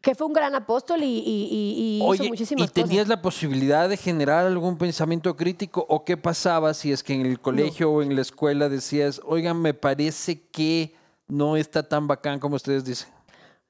[0.00, 3.08] que fue un gran apóstol y, y- y- y hizo Oye, ¿y muchísimas tenías cosas.
[3.08, 7.40] la posibilidad de generar algún pensamiento crítico o qué pasaba si es que en el
[7.40, 10.99] colegio o en la escuela decías, oigan, me parece que
[11.30, 13.08] no está tan bacán como ustedes dicen?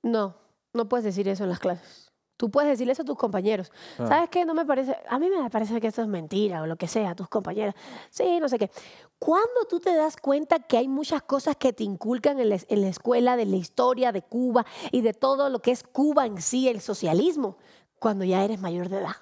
[0.03, 0.35] No,
[0.73, 2.11] no puedes decir eso en las clases.
[2.37, 3.71] Tú puedes decirle eso a tus compañeros.
[3.99, 4.07] Ah.
[4.07, 4.47] ¿Sabes qué?
[4.47, 7.11] No me parece, a mí me parece que esto es mentira o lo que sea,
[7.11, 7.75] a tus compañeros.
[8.09, 8.71] Sí, no sé qué.
[9.19, 12.81] ¿Cuándo tú te das cuenta que hay muchas cosas que te inculcan en la, en
[12.81, 16.41] la escuela de la historia de Cuba y de todo lo que es Cuba en
[16.41, 17.59] sí, el socialismo?
[17.99, 19.17] Cuando ya eres mayor de edad.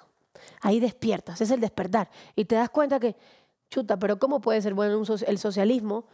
[0.61, 2.09] Ahí despiertas, es el despertar.
[2.37, 3.17] Y te das cuenta que,
[3.69, 6.05] chuta, pero ¿cómo puede ser bueno un so- el socialismo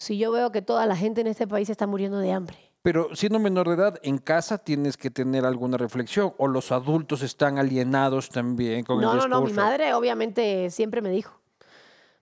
[0.00, 2.56] si yo veo que toda la gente en este país está muriendo de hambre?
[2.82, 7.20] Pero siendo menor de edad, en casa tienes que tener alguna reflexión o los adultos
[7.22, 9.68] están alienados también con No, el no, no, mi discurso.
[9.68, 11.38] madre obviamente siempre me dijo,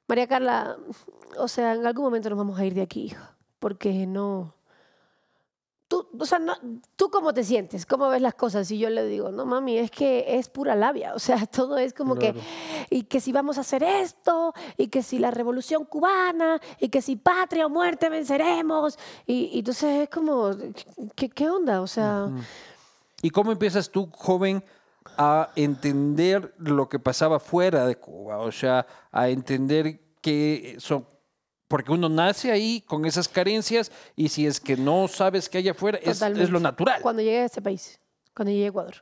[0.09, 0.77] María Carla,
[1.39, 4.55] o sea, en algún momento nos vamos a ir de aquí, hija, porque no...
[5.89, 6.57] Tú, o sea, no-
[6.97, 7.87] ¿tú cómo te sientes?
[7.87, 8.71] ¿Cómo ves las cosas?
[8.71, 11.15] Y yo le digo, no, mami, es que es pura labia.
[11.17, 12.35] O sea, todo es como Claro.
[12.35, 16.91] que, y que si vamos a hacer esto, y que si la revolución cubana, y
[16.91, 18.99] que si patria o muerte venceremos.
[19.27, 20.51] Y, y entonces es como,
[21.17, 21.81] ¿qué, qué onda?
[21.81, 22.29] O sea,
[23.23, 24.63] ¿Y cómo empiezas tú, joven,
[25.17, 28.39] a entender lo que pasaba fuera de Cuba?
[28.39, 31.07] O sea, a entender que son...
[31.69, 35.69] Porque uno nace ahí con esas carencias y si es que no sabes que hay
[35.69, 37.03] afuera, es, es lo natural.
[37.03, 38.01] Cuando llegué a este país,
[38.35, 38.95] cuando llegué a Ecuador.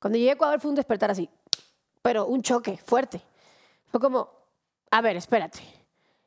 [0.00, 1.30] Cuando llegué a Ecuador fue un despertar así,
[2.02, 3.22] pero un choque fuerte.
[3.86, 4.28] Fue como,
[4.90, 5.60] a ver, espérate.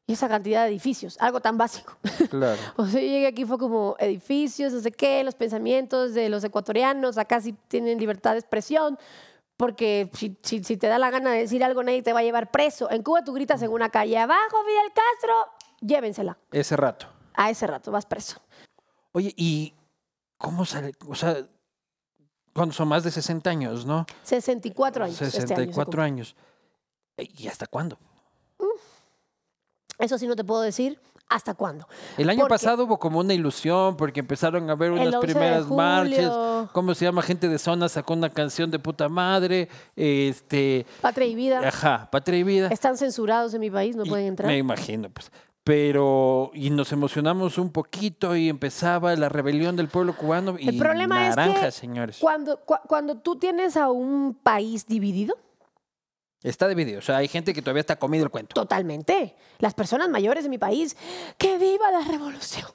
[0.08, 1.98] Y esa cantidad de edificios, algo tan básico.
[2.30, 2.62] Claro.
[2.78, 6.44] O sea, yo llegué aquí, fue como edificios, no sé qué, los pensamientos de los
[6.44, 9.00] ecuatorianos, acá sí tienen libertad de expresión,
[9.58, 12.24] porque si, si, si te da la gana de decir algo, nadie te va a
[12.24, 12.90] llevar preso.
[12.92, 15.34] En Cuba tú gritas en una calle, abajo Fidel Castro,
[15.86, 16.38] llévensela.
[16.52, 17.08] Ese rato.
[17.34, 18.41] A ese rato vas preso.
[19.12, 19.74] Oye, ¿y
[20.38, 20.93] cómo sale?
[21.08, 21.38] O sea,
[22.54, 24.06] cuando son más de 60 años, ¿no?
[24.24, 25.21] 64 años.
[25.21, 26.36] este año 64 años.
[27.17, 27.98] ¿Y hasta cuándo?
[29.98, 31.88] Eso sí no te puedo decir hasta cuándo.
[32.17, 35.19] El año Porque- pasado hubo como una ilusión porque empezaron a El unas 11 de
[35.34, 36.69] primeras marchas.
[36.71, 37.21] ¿Cómo se llama?
[37.21, 39.69] Gente de zona sacó una canción de puta madre.
[39.95, 42.67] Este, Patria y vida ajá, Patria y Vida.
[42.67, 44.48] están censurados en mi país, no Y pueden entrar.
[44.48, 45.32] Me imagino, pues.
[45.65, 50.78] Pero, y nos emocionamos un poquito y empezaba la rebelión del pueblo cubano y El
[50.78, 52.19] problema es que señores.
[52.21, 55.36] cuando, cua- cuando tú tienes a un país dividido,
[56.43, 56.99] Está dividido.
[56.99, 58.54] O sea, hay gente que todavía está comido el cuento.
[58.54, 60.95] totalmente, las personas mayores de mi país,
[61.39, 62.67] que viva la revolución.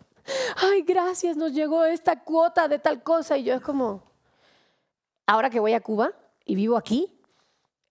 [0.57, 3.39] Ay, gracias, nos llegó esta cuota de tal cosa.
[3.39, 4.03] Y yo es como,
[5.29, 6.11] ahora que voy a Cuba
[6.45, 7.21] y vivo aquí,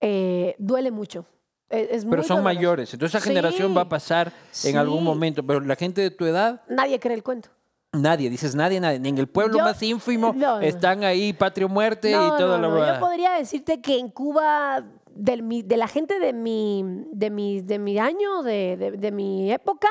[0.02, 1.26] eh, duele mucho.
[1.70, 2.42] Es, Pero son doloroso.
[2.42, 2.94] mayores.
[2.94, 4.32] Entonces esa generación va a pasar
[4.64, 5.44] en algún momento.
[5.46, 7.50] Pero la gente de tu edad, Nadie cree el cuento.
[7.92, 8.30] nadie.
[8.30, 9.00] Dices nadie, nadie.
[9.00, 12.36] Ni en el pueblo Yo- más ínfimo no, están ahí patria o muerte y No,
[12.38, 16.20] toda no, la no, Yo podría decirte que en Cuba, del mi- de la gente
[16.20, 19.90] de mi, de mi, de mi año, de, de- de mi época,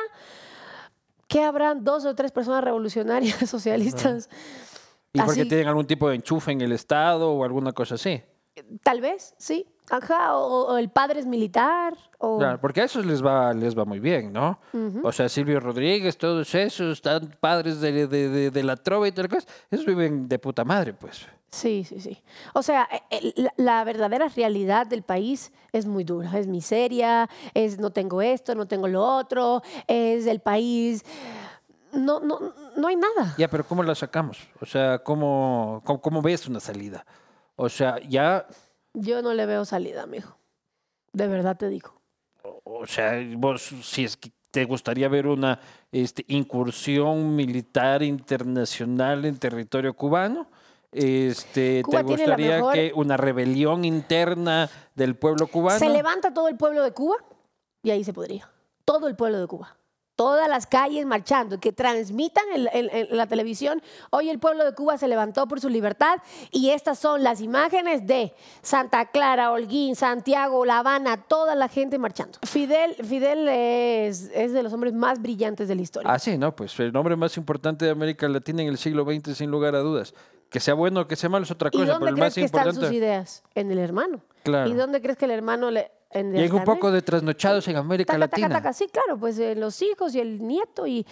[1.28, 4.28] que habrán dos o tres personas revolucionarias socialistas.
[5.12, 8.20] Y porque tienen algún tipo de enchufe en el Estado o alguna cosa así.
[8.82, 9.66] Tal vez, sí.
[9.90, 11.94] Ajá, o, o el padre es militar.
[12.18, 12.38] O...
[12.38, 14.59] Claro, porque a esos les va, les va muy bien, ¿no?
[15.03, 19.12] O sea, Silvio Rodríguez, todos esos, están padres de, de- de- de la trova y
[19.12, 19.46] tal cosa.
[19.70, 21.27] Esos viven de puta madre, pues.
[21.51, 22.22] Sí, sí, sí.
[22.53, 26.38] O sea, eh, la, la verdadera realidad del país es muy dura.
[26.38, 31.03] Es miseria, es no tengo esto, no tengo lo otro, es el país.
[31.92, 32.38] No, no,
[32.77, 33.35] no hay nada.
[33.38, 34.46] Ya, pero ¿cómo la sacamos?
[34.61, 37.07] O sea, ¿cómo, cómo, cómo ves una salida?
[37.57, 38.46] O sea, ya,
[39.00, 40.37] Yo no le veo salida, amigo.
[41.12, 41.94] De verdad te digo.
[42.64, 45.61] o sea, vos, si es que te gustaría ver una
[45.92, 50.48] este, incursión militar internacional en territorio cubano,
[50.90, 55.78] este, Cuba ¿te gustaría mejor- que una rebelión interna del pueblo cubano?
[55.78, 57.16] Se levanta todo el pueblo de Cuba
[57.82, 58.50] y ahí se podría.
[58.84, 59.76] Todo el pueblo de Cuba.
[60.18, 63.81] Todas las calles marchando, que transmitan en, en- en la televisión.
[64.11, 66.18] Hoy el pueblo de Cuba se levantó por su libertad
[66.50, 72.00] y estas son las imágenes de Santa Clara, Holguín, Santiago, La Habana, toda la gente
[72.00, 72.37] marchando.
[72.42, 76.11] Fidel, Fidel es, es de los hombres más brillantes de la historia.
[76.12, 79.37] Ah, sí, no, pues el nombre más importante de América Latina en el siglo XX,
[79.38, 80.14] sin lugar a dudas.
[80.50, 82.35] Que sea bueno o que sea malo es otra ¿Y cosa, dónde pero el más
[82.35, 82.96] que están sus importante.
[82.96, 83.44] ideas?
[83.54, 84.20] En el hermano.
[84.42, 84.68] Claro.
[84.68, 85.92] ¿Y dónde crees que el hermano le...
[86.10, 88.54] En Y hay un poco de trasnochados en América Taca, taca, Latina.
[88.56, 88.72] taca.
[88.72, 91.06] Sí, claro, pues eh, los hijos y el nieto y...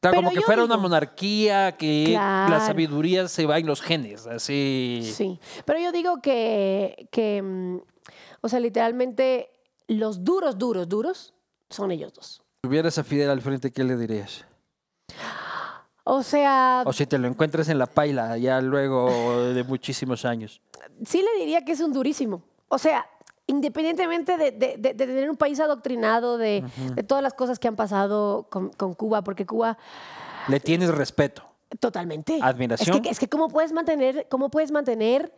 [0.00, 5.00] Claro, como que fuera una monarquía, que la sabiduría se va en los genes, así.
[5.14, 7.78] Sí, pero yo digo que, que mm,
[8.42, 9.50] o sea, literalmente
[9.88, 11.34] los duros, duros, duros
[11.70, 12.42] son ellos dos.
[12.62, 14.44] Si tuvieras a Fidel al frente, ¿qué le dirías?
[16.04, 20.60] O sea, O si te lo encuentras en la paila ya luego de muchísimos años.
[21.04, 22.42] sí le diría que es un durísimo.
[22.68, 23.06] O sea,
[23.46, 26.64] independientemente de, de- de- de tener un país adoctrinado, de,
[27.06, 29.78] todas las cosas que han pasado con, con Cuba, porque Cuba
[30.48, 31.42] Le tienes respeto.
[31.80, 32.38] Totalmente.
[32.42, 32.96] Admiración.
[32.96, 35.32] Es que, es que cómo puedes mantener, cómo puedes mantener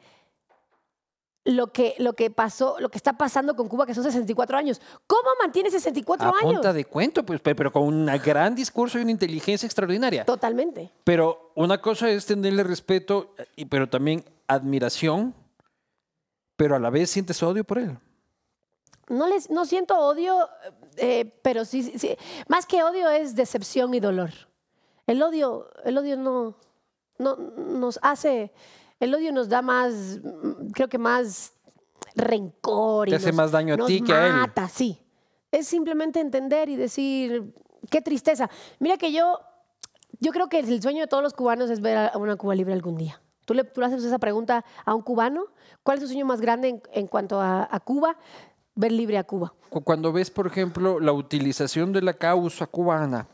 [1.44, 4.82] lo que, lo que pasó, lo que está pasando con Cuba, que son 64 años.
[5.06, 6.52] ¿Cómo mantiene 64 a años?
[6.52, 10.26] punta de cuento, pues, pe- pero con un gran discurso y una inteligencia extraordinaria.
[10.26, 10.90] Totalmente.
[11.04, 15.34] Pero una cosa es tenerle respeto, y- pero también admiración,
[16.58, 17.96] pero a la vez sientes odio por él.
[19.08, 20.46] No, les, no siento odio,
[20.96, 22.16] eh, pero sí, sí-.
[22.48, 24.30] Más que odio es decepción y dolor.
[25.06, 26.56] El odio, el odio no,
[27.18, 28.52] no nos hace,
[29.00, 30.20] el odio nos da más,
[30.74, 31.54] creo que más
[32.14, 33.08] rencor.
[33.08, 34.32] y Te hace nos- más daño a ti que a él.
[34.34, 35.00] mata, sí.
[35.50, 37.54] Es simplemente entender y decir,
[37.90, 38.50] qué tristeza.
[38.80, 39.38] Mira que yo,
[40.20, 42.74] yo creo que el sueño de todos los cubanos es ver a una Cuba libre
[42.74, 43.22] algún día.
[43.48, 45.46] Tú le, tú le haces esa pregunta a un cubano,
[45.82, 48.14] ¿cuál es tu sueño más grande en, cuanto a, Cuba?
[48.74, 49.54] Ver libre a Cuba.
[49.70, 53.26] Cu- Cuando ves, por ejemplo, la utilización de la causa cubana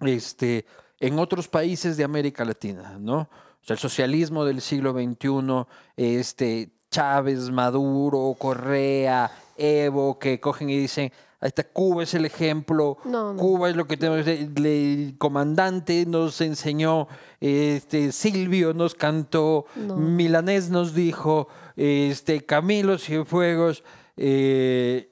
[0.00, 0.66] este,
[1.00, 3.20] en otros países de América Latina, ¿no?
[3.20, 5.66] O sea, el socialismo del siglo XXI,
[5.96, 11.10] este, Chávez, Maduro, Correa, Evo, que cogen y dicen,
[11.42, 13.38] ahí está, Cuba es el ejemplo, No, no.
[13.40, 17.08] Cuba es lo que tenemos, el, el comandante nos enseñó,
[17.40, 19.96] este, Silvio nos cantó, No.
[19.96, 23.84] Milanés nos dijo, este, Camilo Cienfuegos,
[24.16, 25.08] eh,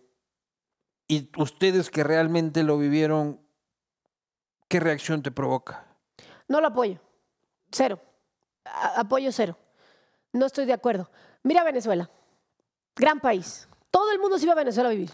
[1.09, 3.41] y ustedes que realmente lo vivieron,
[4.68, 5.87] ¿qué reacción te provoca?
[6.49, 7.01] No lo apoyo.
[7.72, 8.01] Cero.
[8.64, 9.57] A- apoyo cero.
[10.33, 11.11] No estoy de acuerdo.
[11.43, 12.09] Mira Venezuela.
[12.95, 13.68] Gran país.
[13.91, 15.11] Todo el mundo se iba a Venezuela a vivir.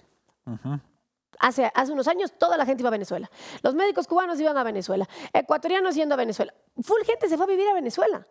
[1.38, 3.30] Hace, hace unos años toda la gente iba a Venezuela.
[3.62, 5.08] Los médicos cubanos iban a Venezuela.
[5.32, 6.54] Ecuatorianos yendo a Venezuela.
[6.82, 8.26] Full gente se fue a vivir a Venezuela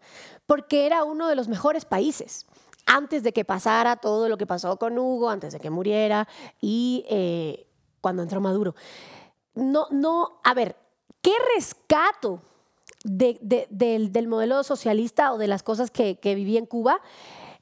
[0.45, 2.45] porque era uno de los mejores países.
[2.87, 6.27] Antes de que pasara todo lo que pasó con Hugo, antes de que muriera
[6.61, 7.67] y eh,
[8.01, 8.75] cuando entró Maduro.
[9.55, 10.75] No, no, a ver,
[11.21, 12.41] ¿qué rescato
[13.03, 17.01] de- de- del, del modelo socialista o de las cosas que, que viví en Cuba?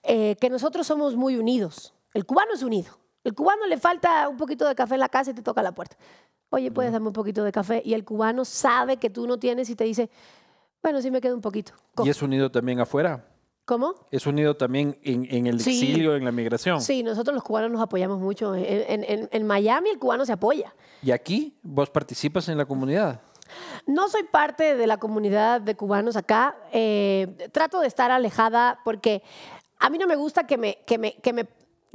[0.03, 1.93] Eh, que nosotros somos muy unidos.
[2.13, 2.97] El cubano es unido.
[3.23, 5.71] El cubano le falta un poquito de café en la casa y te toca la
[5.73, 5.95] puerta.
[6.49, 7.81] Oye, ¿puedes darme un poquito de café?
[7.85, 10.09] Y el cubano sabe que tú no tienes y te dice,
[10.81, 11.73] bueno, sí me queda un poquito.
[12.03, 13.25] ¿Y es unido también afuera?
[13.65, 13.95] ¿Cómo?
[14.11, 15.69] ¿Es unido también en, en el Sí.
[15.71, 16.81] exilio, en la migración?
[16.81, 18.53] Sí, nosotros los cubanos nos apoyamos mucho.
[18.55, 20.75] En, en- en- en Miami el cubano se apoya.
[21.01, 23.21] ¿Y aquí vos participas en la comunidad?
[23.87, 26.57] No soy parte de la comunidad de cubanos acá.
[26.73, 29.23] eh, trato de estar alejada porque
[29.79, 31.47] a mí no me gusta que me, que me, que me,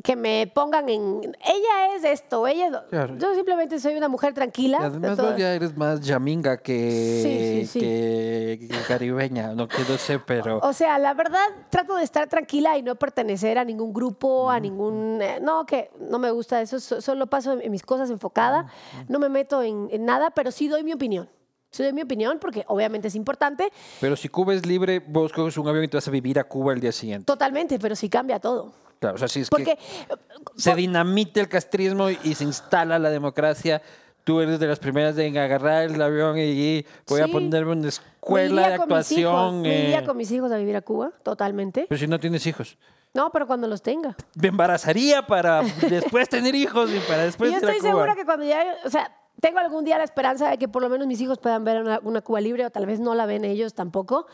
[0.02, 1.20] que me pongan en...
[1.44, 2.72] Ella es esto, ella es...
[2.72, 2.86] lo-".
[2.88, 3.16] Claro.
[3.18, 4.78] Yo simplemente soy una mujer tranquila.
[4.80, 7.80] Y además vos ya eres más yaminga que, Sí, sí, sí.
[7.80, 10.60] que- que caribeña, no que no sé, pero...
[10.62, 14.60] O sea, la verdad, trato de estar tranquila y no pertenecer a ningún grupo, a
[14.60, 15.18] ningún...
[15.20, 18.66] eh, no, que no me gusta eso, so- solo paso en, mis cosas enfocada,
[19.08, 21.28] no me meto en, en nada, pero sí doy mi opinión.
[21.70, 25.56] Sí doy mi opinión porque obviamente es importante, Pero si Cuba es libre, vos coges
[25.58, 27.26] un avión y te vas a vivir a Cuba el día siguiente.
[27.26, 28.72] totalmente, pero sí cambia todo.
[29.00, 29.76] Claro, o sea, si es Porque...
[29.76, 30.16] que
[30.56, 33.80] se dinamita el castrismo y se instala la democracia,
[34.24, 37.32] tú eres de las primeras en agarrar el avión y voy a Sí.
[37.32, 39.62] ponerme una escuela de actuación.
[39.62, 41.86] me iría eh, con mis hijos a vivir a Cuba, totalmente.
[41.88, 42.76] Pero si no tienes hijos.
[43.14, 44.16] No, pero cuando los tenga.
[44.34, 47.90] Me embarazaría para después tener hijos y para después yo ir a estoy Cuba.
[47.92, 49.10] segura que cuando ya, o sea,
[49.40, 52.00] tengo algún día la esperanza de que por lo menos mis hijos puedan ver una,
[52.02, 54.26] una Cuba libre o tal vez no la ven ellos tampoco.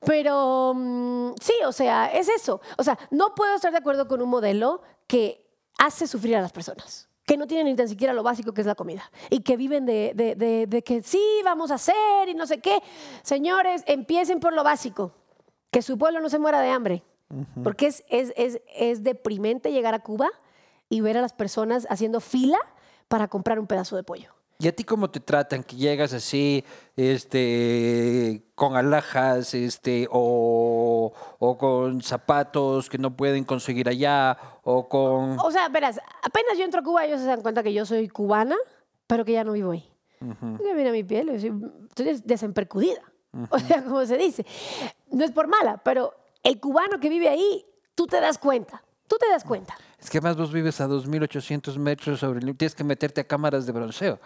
[0.00, 2.60] Pero mm, sí, o sea, es eso.
[2.76, 5.46] O sea, no puedo estar de acuerdo con un modelo que
[5.78, 8.66] hace sufrir a las personas, que no tienen ni tan siquiera lo básico que es
[8.66, 12.34] la comida y que viven de, de- de- de que sí, vamos a hacer y
[12.34, 12.80] no sé qué.
[13.22, 15.12] Señores, empiecen por lo básico,
[15.70, 17.02] que su pueblo no se muera de hambre,
[17.64, 20.28] porque es, es, es, es deprimente llegar a Cuba
[20.88, 22.58] y ver a las personas haciendo fila
[23.08, 24.30] para comprar un pedazo de pollo.
[24.58, 25.64] ¿Y a ti cómo te tratan?
[25.64, 26.64] Que llegas así,
[27.38, 35.38] este, con alhajas, este, o, o con zapatos que no pueden conseguir allá, o con...
[35.40, 38.08] O sea, verás, apenas yo entro a Cuba, ellos se dan cuenta que yo soy
[38.08, 38.56] cubana,
[39.06, 39.90] pero que ya no vivo ahí.
[40.20, 43.00] Porque mira mi piel, yo soy- estoy des- desempercudida.
[43.50, 44.46] O sea, como se dice.
[45.10, 48.82] No es por mala, pero el cubano que vive ahí, tú te das cuenta.
[49.08, 49.76] Tú te das cuenta.
[50.04, 52.54] Es que además vos vives a 2.800 metros sobre el...
[52.54, 54.20] Tienes que meterte a cámaras de bronceo.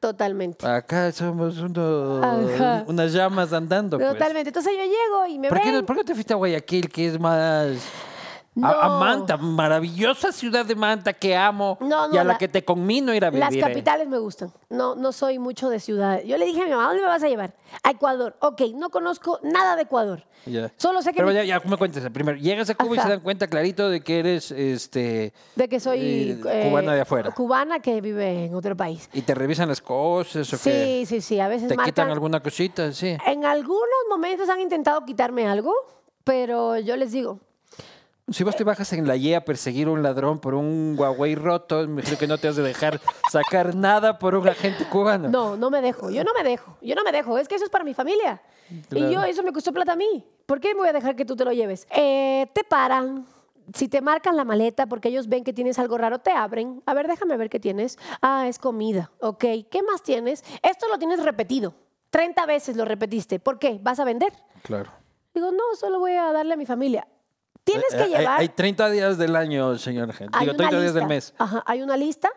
[0.00, 0.66] Totalmente.
[0.66, 2.84] Acá somos Ajá.
[2.86, 3.98] unas llamas andando.
[3.98, 4.10] pues.
[4.10, 4.48] Totalmente.
[4.48, 5.84] Entonces yo llego y me ¿Por ven.
[5.84, 7.76] por qué te fuiste a Guayaquil, que es más...
[8.58, 8.66] No.
[8.66, 12.38] A, a Manta, maravillosa ciudad de Manta que amo No, no, y a la, la-
[12.38, 13.44] que te conmino ir a vivir.
[13.44, 13.60] Las eh.
[13.60, 14.52] capitales me gustan.
[14.68, 16.26] No, no soy mucho de ciudades.
[16.26, 17.54] Yo le dije a mi mamá, ¿dónde me vas a llevar?
[17.82, 18.36] A Ecuador.
[18.40, 20.24] Ok, no conozco nada de Ecuador.
[20.46, 20.72] Ya.
[20.76, 22.02] Solo sé que Pero mi- ya, ya me cuentes.
[22.10, 25.78] Primero, llegas a Cuba y se dan cuenta clarito de que eres este de que
[25.78, 27.30] soy eh, cubana de afuera.
[27.32, 29.08] Cubana que vive en otro país.
[29.12, 31.38] y te revisan las cosas o que Sí, sí, sí.
[31.40, 33.16] A veces te quitan alguna cosita, sí.
[33.26, 35.72] En algunos momentos han intentado quitarme algo,
[36.24, 37.40] pero yo les digo,
[38.30, 41.34] Si vos te bajas en la Y a perseguir a un ladrón por un Huawei
[41.34, 43.00] roto, me imagino que no te has de dejar
[43.30, 45.28] sacar nada por un agente cubano.
[45.28, 46.10] No, no me dejo.
[46.10, 46.76] Yo no me dejo.
[46.82, 47.38] Yo no me dejo.
[47.38, 48.42] Es que eso es para mi familia.
[48.88, 49.10] Claro.
[49.10, 50.26] Y yo, eso me costó plata a mí.
[50.44, 51.86] ¿Por qué me voy a dejar que tú te lo lleves?
[51.90, 53.26] Eh, te paran.
[53.74, 56.82] Si te marcan la maleta porque ellos ven que tienes algo raro, te abren.
[56.84, 57.98] A ver, déjame ver qué tienes.
[58.20, 59.10] Ah, es comida.
[59.20, 59.44] Ok.
[59.70, 60.44] ¿Qué más tienes?
[60.62, 61.74] Esto lo tienes repetido.
[62.10, 63.38] 30 veces lo repetiste.
[63.38, 63.78] ¿Por qué?
[63.82, 64.32] ¿Vas a vender?
[64.62, 64.90] Claro.
[65.34, 67.06] Digo, no, solo voy a darle a mi familia.
[67.72, 68.40] Tienes Eh, que hay- llevar.
[68.40, 70.10] Hay, 30 días del año, señor.
[70.10, 70.16] Hay
[70.46, 71.08] Digo, una 30 días del lista.
[71.08, 71.34] mes.
[71.38, 72.30] Ajá, hay una lista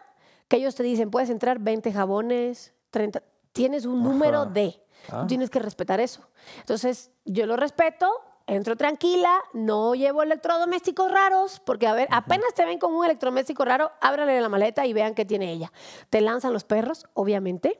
[0.47, 3.21] que ellos te dicen, puedes entrar 20 jabones, 30.
[3.53, 4.82] Tienes un número de.
[5.11, 5.21] Ah.
[5.21, 6.21] Tú tienes que respetar eso.
[6.59, 8.09] Entonces, yo lo respeto,
[8.47, 13.63] entro tranquila, no llevo electrodomésticos raros, porque a ver, apenas te ven con un electrodoméstico
[13.65, 15.71] raro, ábrale la maleta y vean qué tiene ella.
[16.09, 17.79] Te lanzan los perros, obviamente.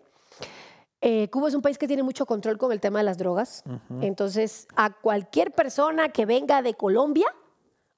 [1.04, 3.64] Eh, Cuba es un país que tiene mucho control con el tema de las drogas.
[4.02, 7.26] Entonces, a cualquier persona que venga de Colombia,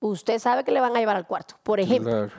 [0.07, 2.11] usted sabe que le van a llevar al cuarto, por ejemplo.
[2.11, 2.31] Claro.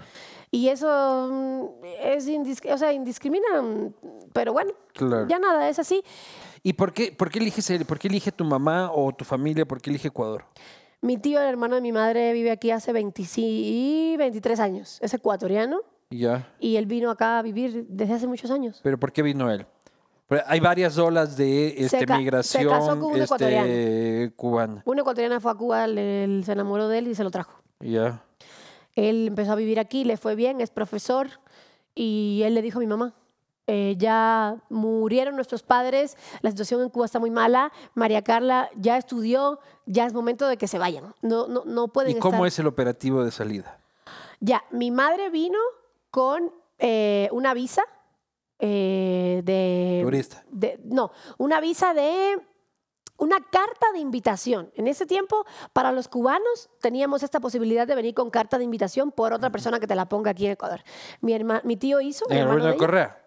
[0.50, 1.64] Y eso mm,
[2.04, 3.92] es indis- o sea, indiscrimina, mm,
[4.32, 5.26] pero bueno, Claro.
[5.26, 6.02] ya nada, es así.
[6.62, 9.66] ¿Y por qué, por qué eliges el- por qué elige tu mamá o tu familia?
[9.66, 10.44] ¿Por qué elige Ecuador?
[11.00, 14.98] Mi tío, el hermano de mi madre, vive aquí hace 25, 23 años.
[15.02, 16.48] Es ecuatoriano Ya.
[16.60, 18.80] y él vino acá a vivir desde hace muchos años.
[18.82, 19.66] ¿Pero por qué vino él?
[20.46, 24.82] Hay varias olas de Se este, se migración casó con un este, cubana.
[24.84, 27.60] Una ecuatoriana fue a Cuba, le- se enamoró de él y se lo trajo.
[27.80, 28.22] Ya.
[28.94, 31.28] Él empezó a vivir aquí, le fue bien, es profesor
[31.94, 33.12] y él le dijo a mi mamá,
[33.66, 38.96] eh, ya murieron nuestros padres, la situación en Cuba está muy mala, María Carla ya
[38.98, 42.48] estudió, ya es momento de que se vayan, no, no, no pueden ¿Y cómo estar-
[42.48, 43.78] es el operativo de salida?
[44.40, 45.58] Ya, mi madre vino
[46.10, 47.82] con eh, una visa
[48.58, 50.00] eh, de...
[50.02, 50.44] Turista.
[50.50, 52.38] de- no, una visa de
[53.16, 54.70] una carta de invitación.
[54.74, 59.12] En ese tiempo, para los cubanos, teníamos esta posibilidad de venir con carta de invitación
[59.12, 60.82] por otra persona que te la ponga aquí en Ecuador.
[61.20, 62.24] Mi, herma- mi tío hizo...
[62.28, 63.20] mi En el hermano de Correa.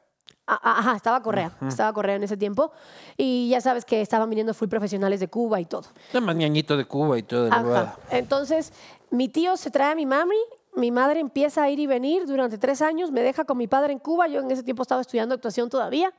[0.49, 2.71] Ajá, estaba Correa, estaba Correa en ese tiempo.
[3.17, 5.83] Y ya sabes que estaban viniendo full profesionales de Cuba y todo.
[6.21, 7.51] Más ñañito de Cuba y todo.
[7.51, 7.97] Ajá.
[8.11, 8.71] Entonces,
[9.09, 10.37] mi tío se trae a mi mami,
[10.77, 13.91] mi madre empieza a ir y venir durante tres años, me deja con mi padre
[13.93, 16.13] en Cuba, yo en ese tiempo estaba estudiando actuación todavía,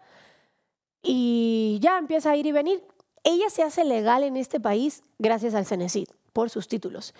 [1.02, 2.82] y ya empieza a ir y venir.
[3.24, 7.14] Ella se hace legal en este país gracias al CENESID, por sus títulos.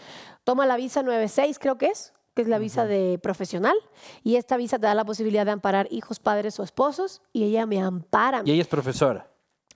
[0.44, 3.76] Toma la visa 96, creo que es, que es la visa de profesional,
[4.22, 7.66] y esta visa te da la posibilidad de amparar hijos, padres o esposos, y ella
[7.66, 8.42] me ampara.
[8.44, 9.28] Y ella es profesora.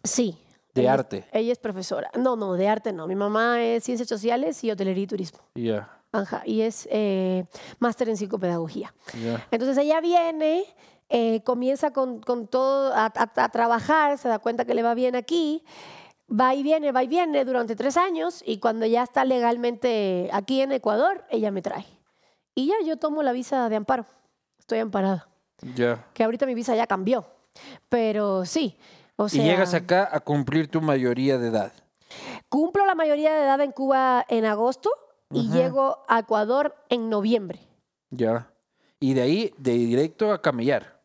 [0.05, 0.39] Sí.
[0.75, 1.25] De ella es- arte.
[1.33, 2.11] ella es profesora.
[2.19, 3.07] No, no, de arte no.
[3.07, 5.41] Mi mamá es ciencias sociales y hotelería y turismo.
[5.55, 5.99] Ya.
[6.13, 7.45] Ajá, y es eh,
[7.79, 8.95] máster en psicopedagogía.
[9.23, 9.47] Ya.
[9.51, 10.65] Entonces ella viene,
[11.09, 14.93] eh, comienza con, con todo a, a- a trabajar, se da cuenta que le va
[14.95, 15.65] bien aquí,
[16.31, 20.61] va y viene, va y viene durante tres años y cuando ya está legalmente aquí
[20.61, 21.87] en Ecuador, ella me trae.
[22.55, 24.05] Y ya yo tomo la visa de amparo,
[24.59, 25.29] estoy amparada,
[25.75, 26.07] Ya.
[26.13, 27.25] que ahorita mi visa ya cambió,
[27.89, 28.77] pero sí.
[29.17, 31.73] O sea, y llegas acá a cumplir tu mayoría de edad.
[32.51, 34.91] Cumplo la mayoría de edad en Cuba en agosto
[35.33, 35.57] y Ajá.
[35.57, 37.61] llego a Ecuador en noviembre.
[38.11, 38.51] Ya.
[39.01, 41.01] Y de ahí, de directo a camellar.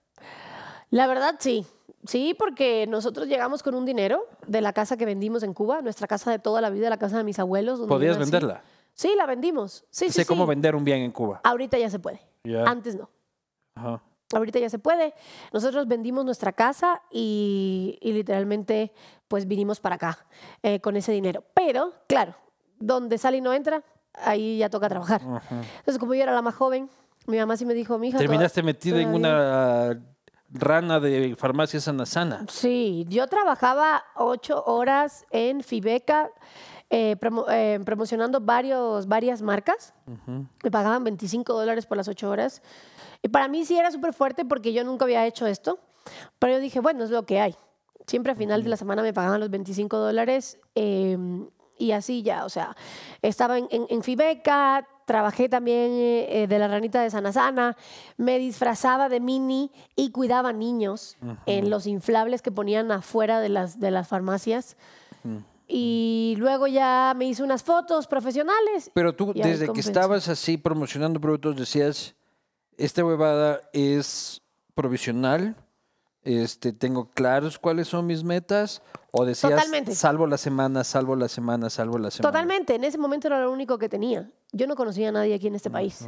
[0.89, 1.65] La verdad, sí.
[2.05, 6.07] Sí, porque nosotros llegamos con un dinero de la casa que vendimos en Cuba, nuestra
[6.07, 7.79] casa de toda la vida, la casa de mis abuelos.
[7.79, 8.61] donde ¿Podías venderla?
[8.93, 9.85] Sí, la vendimos.
[9.89, 10.49] Sí, sí, sé cómo sí.
[10.49, 11.41] vender un bien en Cuba.
[11.43, 12.21] Ahorita ya se puede.
[12.65, 13.09] Antes no.
[13.75, 14.01] Ajá.
[14.33, 15.13] Ahorita ya se puede.
[15.53, 18.93] Nosotros vendimos nuestra casa y, y literalmente
[19.27, 20.25] pues vinimos para acá
[20.63, 21.43] eh, con ese dinero.
[21.53, 22.35] Pero, claro,
[22.79, 23.83] donde sale y no entra,
[24.23, 25.21] ahí ya toca trabajar.
[25.21, 25.61] Ajá.
[25.79, 26.89] Entonces, como yo era la más joven,
[27.27, 28.17] mi mamá sí me dijo, mi hija.
[28.17, 29.99] Terminaste metido en una
[30.49, 32.45] rana de farmacia sana sana.
[32.49, 36.29] Sí, yo trabajaba ocho horas en Fibeca
[36.89, 39.93] eh, promo- eh, promocionando varios, varias marcas.
[40.63, 42.61] Me pagaban 25 dólares por las ocho horas.
[43.21, 45.79] Y para mí sí era súper fuerte porque yo nunca había hecho esto.
[46.39, 47.55] Pero yo dije, bueno, es lo que hay.
[48.05, 50.59] Siempre a final de la semana me pagaban los 25 dólares.
[50.75, 51.17] eh,
[51.77, 52.75] y así ya, o sea,
[53.21, 57.77] estaba en, en, en Fibeca, trabajé también eh, de la ranita de Sana Sana,
[58.17, 63.79] me disfrazaba de mini y cuidaba niños en los inflables que ponían afuera de las,
[63.79, 64.75] de las farmacias.
[65.65, 68.91] Y luego ya me hice unas fotos profesionales.
[68.93, 72.15] Pero tú, desde que estabas así promocionando productos, decías,
[72.77, 74.41] esta huevada es
[74.75, 75.55] provisional,
[76.27, 79.95] este, tengo claros cuáles son mis metas, o decías, Totalmente.
[79.95, 82.31] salvo la semana, salvo la semana, salvo la semana.
[82.31, 84.29] Totalmente, en ese momento era lo único que tenía.
[84.51, 86.07] Yo no conocía a nadie aquí en este país.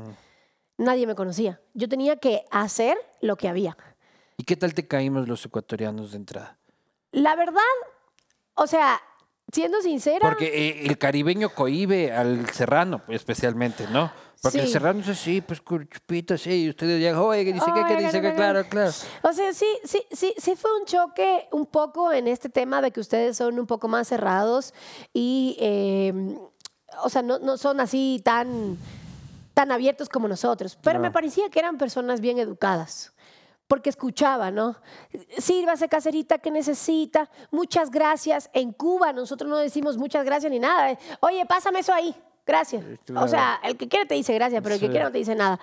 [0.78, 1.62] Nadie me conocía.
[1.74, 3.78] Yo tenía que hacer lo que había.
[4.38, 6.58] ¿Y qué tal te caímos los ecuatorianos de entrada?
[7.12, 7.62] La verdad,
[8.56, 9.02] o sea,
[9.52, 10.20] siendo sincera.
[10.28, 14.12] Porque eh, el caribeño cohibe al serrano, especialmente, ¿no?
[14.42, 14.72] Porque Sí.
[14.72, 18.02] serrano dice, sí, pues con chupito, sí, y ustedes ya, oye, que dice que, que
[18.04, 18.92] dice que, claro, claro.
[19.24, 22.92] O sea, sí, sí, sí, sí fue un choque un poco en este tema de
[22.92, 24.74] que ustedes son un poco más cerrados
[25.14, 26.14] y, eh,
[27.04, 28.78] o sea, no, no son así tan,
[29.54, 30.78] tan abiertos como nosotros.
[30.82, 33.12] Pero me parecía que eran personas bien educadas.
[33.68, 34.78] Porque escuchaba, ¿no?
[35.38, 37.30] Sírvase, caserita, que necesita.
[37.52, 38.50] Muchas gracias.
[38.54, 40.98] En Cuba nosotros no decimos muchas gracias ni nada.
[41.20, 42.16] Oye, pásame eso ahí.
[42.46, 42.84] Gracias.
[43.06, 43.26] claro.
[43.26, 45.36] O sea, el que quiere te dice gracias, pero el que quiere no te dice
[45.36, 45.60] nada.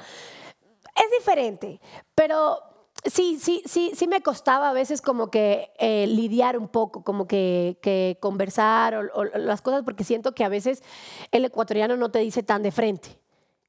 [0.95, 1.81] Es diferente,
[2.15, 2.59] pero
[3.05, 7.27] sí, sí, sí, sí me costaba a veces como que eh, lidiar un poco, como
[7.27, 10.83] que, que conversar o, o las cosas, porque siento que a veces
[11.33, 13.19] el ecuatoriano no te dice tan de frente.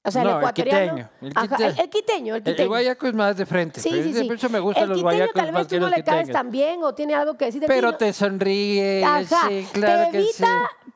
[0.05, 0.93] O sea, No, el el ecuatoriano.
[0.95, 1.69] quiteño, el Ajá, quiteño.
[1.69, 3.81] el- el quiteño, el El, el guayaco es más de frente.
[3.81, 4.23] Sí, pero sí, sí.
[4.23, 6.29] por eso me gustan el los guayacos tal vez tú no le caes quiteños.
[6.33, 9.67] tan bien o tiene algo que decir de ti, Pero no- te sonríe, Ajá, sí,
[9.73, 10.43] claro te que sí.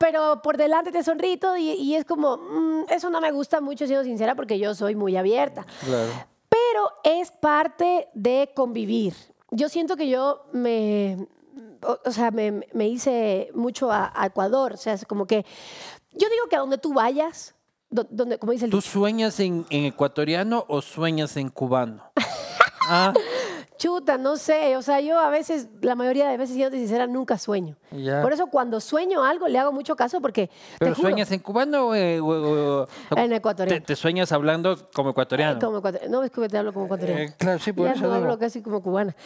[0.02, 3.30] Pero por delante te sonríe y todo, y, y es como, mm, eso no me
[3.30, 5.64] gusta mucho, siendo sincera, porque yo soy muy abierta.
[5.84, 6.10] Claro.
[6.48, 9.14] Pero es parte de convivir.
[9.52, 11.28] Yo siento que yo me,
[11.86, 15.46] o, o sea, me, me hice mucho a, a Ecuador, o sea, es como que,
[16.14, 17.54] yo digo que a donde tú vayas,
[17.88, 22.02] do- donde, como dice el ¿Tú sueñas en, en ecuatoriano o sueñas en cubano?
[22.88, 23.12] ah,
[23.82, 27.36] chuta, no sé, o sea, yo a veces, la mayoría de veces, siendo sincera, nunca
[27.36, 27.76] sueño.
[27.90, 28.22] Ya.
[28.22, 31.40] Por eso cuando sueño algo le hago mucho caso porque, te ¿Pero juro, sueñas en
[31.40, 33.80] cubano o, eh, o- o- En ecuatoriano.
[33.80, 35.58] Te, te sueñas hablando como ecuatoriano?
[35.58, 37.22] Como no es que te hablo como ecuatoriano.
[37.22, 39.16] Eh, claro, sí, por ya eso no hablo casi como cubana.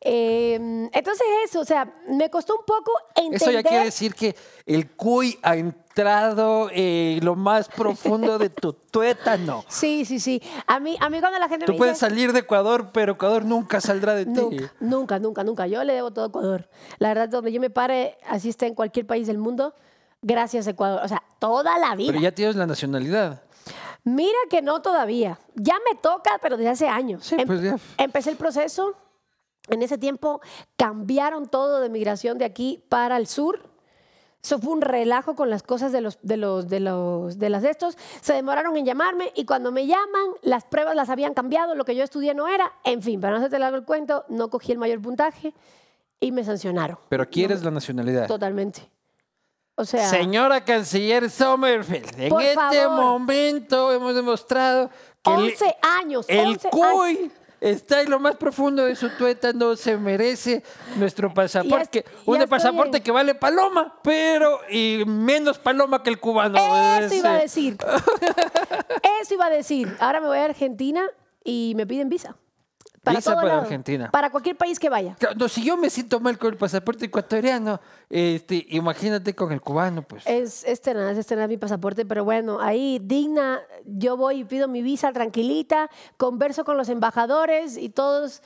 [0.00, 0.54] Eh,
[0.92, 3.42] entonces eso, o sea, me costó un poco entender.
[3.42, 8.72] Eso ya quiere decir que el cuy ha entrado en lo más profundo de tu
[8.92, 9.64] tuétano.
[9.66, 10.40] Sí, sí, sí.
[10.68, 12.06] A mí, a mí cuando la gente Tú me puedes dice...
[12.08, 14.40] salir de Ecuador, pero Ecuador nunca saldrá de ti.
[14.78, 15.66] Nunca, nunca, nunca.
[15.66, 16.68] Yo le debo todo a Ecuador.
[16.98, 19.74] La verdad, donde yo me pare, así esté en cualquier país del mundo,
[20.22, 21.00] gracias a Ecuador.
[21.04, 22.12] O sea, toda la vida.
[22.12, 23.42] Pero ya tienes la nacionalidad.
[24.04, 25.40] Mira que no todavía.
[25.56, 27.24] Ya me toca, pero desde hace años.
[27.26, 27.76] Sí, pues ya.
[27.98, 28.94] Empecé el proceso.
[29.70, 30.40] En ese tiempo
[30.76, 33.60] cambiaron todo de migración de aquí para el sur.
[34.42, 37.62] Eso fue un relajo con las cosas de los de los de los de las
[37.62, 37.98] de estos.
[38.20, 41.96] Se demoraron en llamarme y cuando me llaman, las pruebas las habían cambiado, lo que
[41.96, 42.72] yo estudié no era.
[42.84, 45.54] En fin, para no hacerte largo el cuento, no cogí el mayor puntaje
[46.20, 46.98] y me sancionaron.
[47.08, 48.28] Pero quieres la nacionalidad.
[48.28, 48.88] Totalmente.
[49.74, 52.90] O sea, Señora Canciller Sommerfeld, en este favor.
[53.00, 54.88] momento hemos demostrado
[55.22, 57.32] que el- 11 años, el 11 años.
[57.60, 60.62] Está en lo más profundo de su tuétano, se merece
[60.96, 62.04] nuestro pasaporte.
[62.26, 66.56] Un pasaporte que vale paloma, pero y menos paloma que el cubano.
[66.58, 67.76] Eso Es, iba a decir.
[69.22, 69.96] Eso iba a decir.
[70.00, 71.08] Ahora me voy a Argentina
[71.44, 72.36] y me piden visa.
[73.16, 73.60] Visa todo para lado.
[73.62, 74.10] Argentina.
[74.10, 75.16] Para cualquier país que vaya.
[75.36, 77.80] No, si yo me siento mal con el pasaporte ecuatoriano,
[78.10, 80.26] este, imagínate con el cubano, pues.
[80.26, 84.68] Es, es tenaz, es tenaz mi pasaporte, pero bueno, ahí digna, yo voy y pido
[84.68, 88.42] mi visa tranquilita, converso con los embajadores y todos,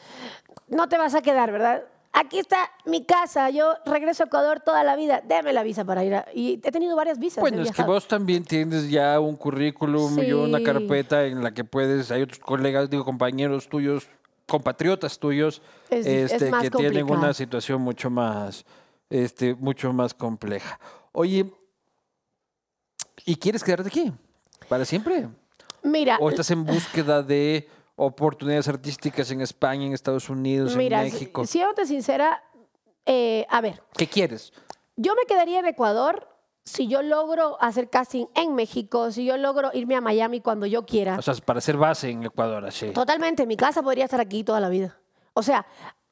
[0.68, 1.82] no te vas a quedar, ¿verdad?
[2.14, 6.04] Aquí está mi casa, yo regreso a Ecuador toda la vida, déme la visa para
[6.04, 6.26] ir a...
[6.34, 7.40] Y he tenido varias visas.
[7.40, 10.64] Bueno, es que vos también tienes ya un currículum y una Sí.
[10.64, 14.08] carpeta en la que puedes, hay otros colegas, digo, compañeros tuyos,
[14.46, 18.64] compatriotas tuyos, Es dif- es este, que tienen una situación mucho más,
[19.10, 20.78] este, mucho más compleja.
[21.12, 21.52] Oye,
[23.24, 24.12] ¿y quieres quedarte aquí?
[24.68, 25.28] ¿Para siempre?
[25.82, 31.12] Mira, ¿O estás en búsqueda de oportunidades artísticas en España, en Estados Unidos, mira, en
[31.12, 31.44] México?
[31.44, 32.42] si- siéndote sincera,
[33.06, 34.52] eh, a ver, ¿Qué quieres?
[34.96, 36.28] Yo me quedaría en Ecuador
[36.64, 40.86] si yo logro hacer casting en México, si yo logro irme a Miami cuando yo
[40.86, 41.16] quiera.
[41.18, 42.90] O sea, para ser base en Ecuador, así.
[42.90, 44.96] Totalmente, mi casa podría estar aquí toda la vida.
[45.34, 45.66] O sea,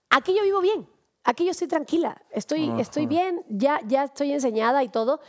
[0.09, 0.89] aquí yo vivo bien.
[1.23, 5.21] Aquí yo estoy tranquila, estoy, estoy bien, ya, ya estoy enseñada y todo,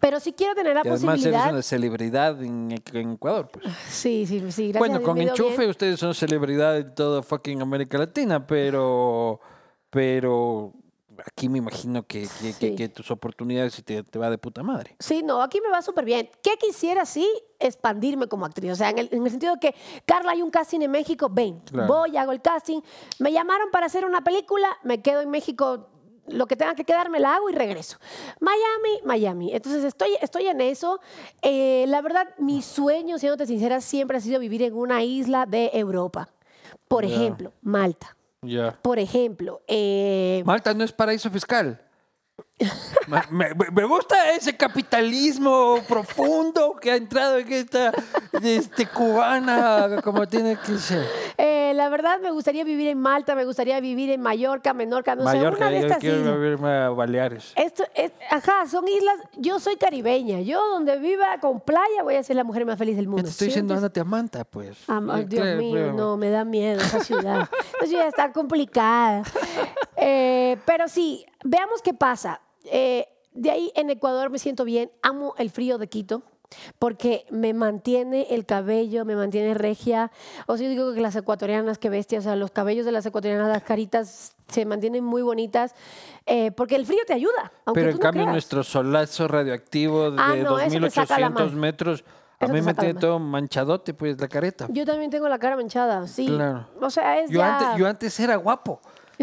[0.00, 1.42] pero si quiero tener la Y además posibilidad.
[1.42, 3.66] eres una celebridad en, en Ecuador, pues.
[3.90, 5.70] Sí, sí, sí, gracias a Bueno, Dios con Enchufe bien.
[5.70, 9.38] ustedes son celebridad en toda fucking América Latina, pero,
[9.90, 10.72] pero
[11.26, 12.76] aquí me imagino que, que, que- Sí.
[12.76, 14.94] que tus oportunidades te, te va de puta madre.
[14.98, 16.28] Sí, no, aquí me va súper bien.
[16.42, 18.72] ¿Qué quisiera, sí, expandirme como actriz?
[18.72, 19.74] O sea, en el, en el sentido de que,
[20.06, 21.86] Carla, hay un casting en México, ven, Claro.
[21.86, 22.80] voy, hago el casting.
[23.18, 25.88] Me llamaron para hacer una película, me quedo en México,
[26.26, 27.98] lo que tenga que quedar me la hago y regreso.
[28.40, 29.52] Miami, Miami.
[29.54, 31.00] Entonces, estoy, estoy en eso.
[31.42, 35.70] Eh, la verdad, mi sueño, siéndote sincera, siempre ha sido vivir en una isla de
[35.74, 36.28] Europa.
[36.88, 38.16] Por ejemplo, Malta.
[38.82, 41.80] Por ejemplo, eh, Malta no es paraíso fiscal.
[43.08, 47.92] Ma- me, me- me gusta ese capitalismo profundo que ha entrado en esta
[48.42, 51.06] este, cubana como tiene que ser.
[51.38, 55.22] Eh, la verdad me gustaría vivir en Malta, me gustaría vivir en Mallorca, Menorca, no
[55.22, 56.34] sé, Mallorca, una de yo estas quiero islas.
[56.34, 57.52] vivirme a Baleares.
[57.56, 59.16] Esto es, ajá, son islas.
[59.36, 60.40] Yo soy caribeña.
[60.40, 63.24] Yo donde viva con playa voy a ser la mujer más feliz del mundo.
[63.24, 63.50] te estoy ¿sí?
[63.50, 64.78] diciendo, ándate a Manta, pues.
[64.88, 67.48] Ay, Dios mío, no, me da miedo esa ciudad.
[67.78, 69.22] Esa ciudad está complicada.
[69.96, 72.40] Eh, pero sí, veamos qué pasa.
[72.64, 74.90] Eh, de ahí en Ecuador me siento bien.
[75.02, 76.22] Amo el frío de Quito.
[76.78, 80.10] Porque me mantiene el cabello, me mantiene regia.
[80.46, 83.04] O sea, yo digo que las ecuatorianas, qué bestia, o sea, los cabellos de las
[83.06, 85.74] ecuatorianas, las caritas se mantienen muy bonitas.
[86.26, 87.52] eh, porque el frío te ayuda.
[87.66, 88.32] Aunque Pero tú en no cambio creas.
[88.32, 91.56] nuestro solazo radioactivo de Ah, no, eso te saca la 2800 mal.
[91.60, 92.04] metros,
[92.40, 94.66] a mí me tiene todo manchadote, pues, la careta.
[94.70, 96.26] Yo también tengo la cara manchada, sí.
[96.26, 96.66] Claro.
[96.80, 97.58] O sea, es Yo, ya...
[97.58, 98.80] antes, yo antes era guapo.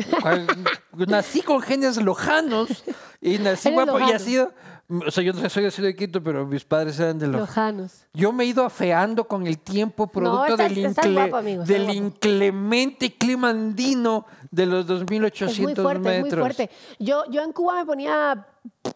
[1.07, 2.83] Nací con genes lojanos
[3.21, 4.51] y nací Eres guapo y ha sido,
[4.89, 7.45] o sea, yo no soy así de Quito, pero mis padres eran de Lojano.
[7.45, 8.05] Lojanos.
[8.13, 11.63] Yo me he ido afeando con el tiempo producto estás- del, estás incle- guapo, amigo,
[11.63, 11.97] estás del guapo.
[11.97, 16.25] inclemente clima andino de los 2800 Es muy fuerte, metros.
[16.27, 16.69] es muy fuerte.
[16.99, 18.47] Yo, yo en Cuba me ponía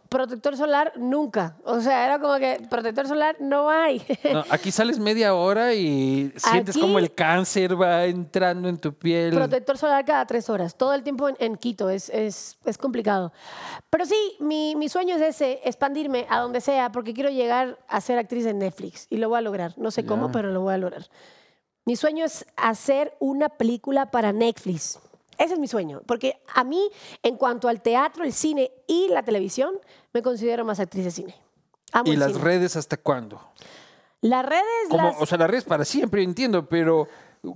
[0.10, 1.56] protector solar nunca.
[1.64, 4.02] O sea, era como que protector solar no hay.
[4.34, 8.94] No, aquí sales media hora y sientes Aquí- como el cáncer va entrando en tu
[8.94, 9.34] piel.
[9.34, 10.76] protector solar cada tres horas.
[10.78, 11.90] Todo el tiempo en, en Quito.
[11.90, 13.32] Es, es, es complicado.
[13.90, 18.02] Pero sí, mi, mi sueño es ese, expandirme a donde sea, porque quiero llegar a
[18.02, 19.08] ser actriz en Netflix.
[19.10, 19.74] Y lo voy a lograr.
[19.78, 21.06] No sé cómo, pero lo voy a lograr.
[21.86, 25.00] Mi sueño es hacer una película para Netflix.
[25.38, 26.90] Ese es mi sueño, porque a mí,
[27.22, 29.74] en cuanto al teatro, el cine y la televisión,
[30.14, 31.36] me considero más actriz de cine.
[31.92, 32.44] Amo ¿Y las cine.
[32.44, 33.42] redes hasta cuándo?
[34.22, 37.08] Las redes, Como, las- O sea, las redes para siempre, entiendo, pero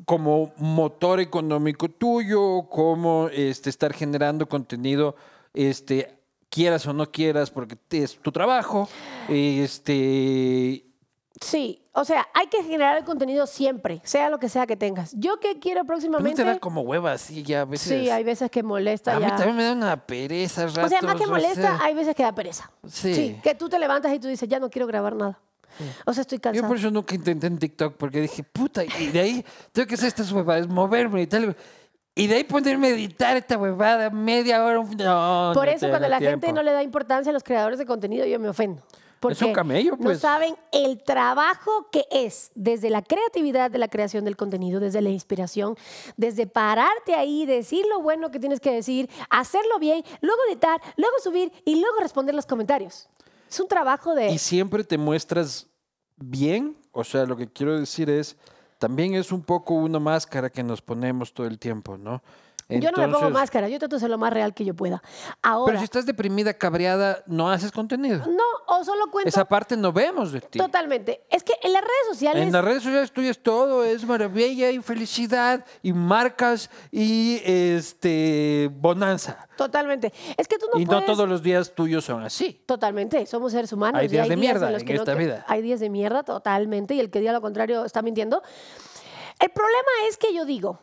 [0.06, 5.16] como motor económico tuyo, como este, estar generando contenido,
[5.54, 6.19] este,
[6.50, 8.90] quieras o no quieras, porque es tu trabajo,
[9.28, 10.86] este,
[11.40, 15.14] sí, o sea, hay que generar el contenido siempre, sea lo que sea que tengas.
[15.18, 16.44] Yo que quiero ¿no próximamente...
[16.44, 17.88] te da como hueva así ya a veces?
[17.88, 21.02] Sí, hay veces que molesta a mí también me da una pereza ratos, O sea,
[21.02, 22.72] más que molesta, sea, hay veces que da pereza.
[22.88, 23.40] Sí.
[23.44, 25.40] que tú te levantas y tú dices, ya no quiero grabar nada.
[26.06, 26.68] O sea, estoy Yo cansada.
[26.68, 30.08] por eso nunca intenté en TikTok, porque dije, puta, y de ahí tengo que hacer
[30.08, 31.56] estas huevadas, moverme y tal.
[32.20, 34.76] Y de ahí ponerme a editar esta huevada media hora.
[34.84, 36.56] No, Por no eso cuando la gente tiempo.
[36.56, 38.84] no le da importancia a los creadores de contenido, yo me ofendo.
[39.20, 40.20] Porque un camello, No pues.
[40.20, 45.10] saben el trabajo que es desde la creatividad de la creación del contenido, desde la
[45.10, 45.76] inspiración,
[46.16, 51.16] desde pararte ahí, decir lo bueno que tienes que decir, hacerlo bien, luego editar, luego
[51.22, 53.10] subir y luego responder los comentarios.
[53.50, 54.30] Es un trabajo de...
[54.32, 55.68] Y siempre te muestras
[56.16, 56.78] bien.
[56.92, 58.38] O sea, lo que quiero decir es,
[58.80, 62.24] también es un poco una máscara que nos ponemos todo el tiempo, ¿no?
[62.70, 65.02] Yo no me pongo máscara, yo trato de ser lo más real que yo pueda.
[65.42, 68.20] Ahora, Pero si estás deprimida, cabreada, no haces contenido.
[68.28, 68.44] no,
[68.78, 70.60] o solo cuento Esa parte no vemos de ti.
[70.60, 71.24] totalmente.
[71.30, 72.44] Es que en las redes sociales...
[72.44, 79.48] En las redes sociales tuyas todo es maravilla y felicidad y marcas y este bonanza.
[79.58, 80.14] Totalmente.
[80.38, 81.02] Es que tú no y puedes...
[81.02, 82.62] no todos los días tuyos son así.
[82.66, 84.00] Totalmente, somos seres humanos.
[84.00, 85.46] Hay y días de mierda los en que no esta te- vida.
[85.48, 88.42] Hay días de mierda, totalmente, y el que diga lo contrario está mintiendo.
[89.40, 90.80] El problema es que yo digo,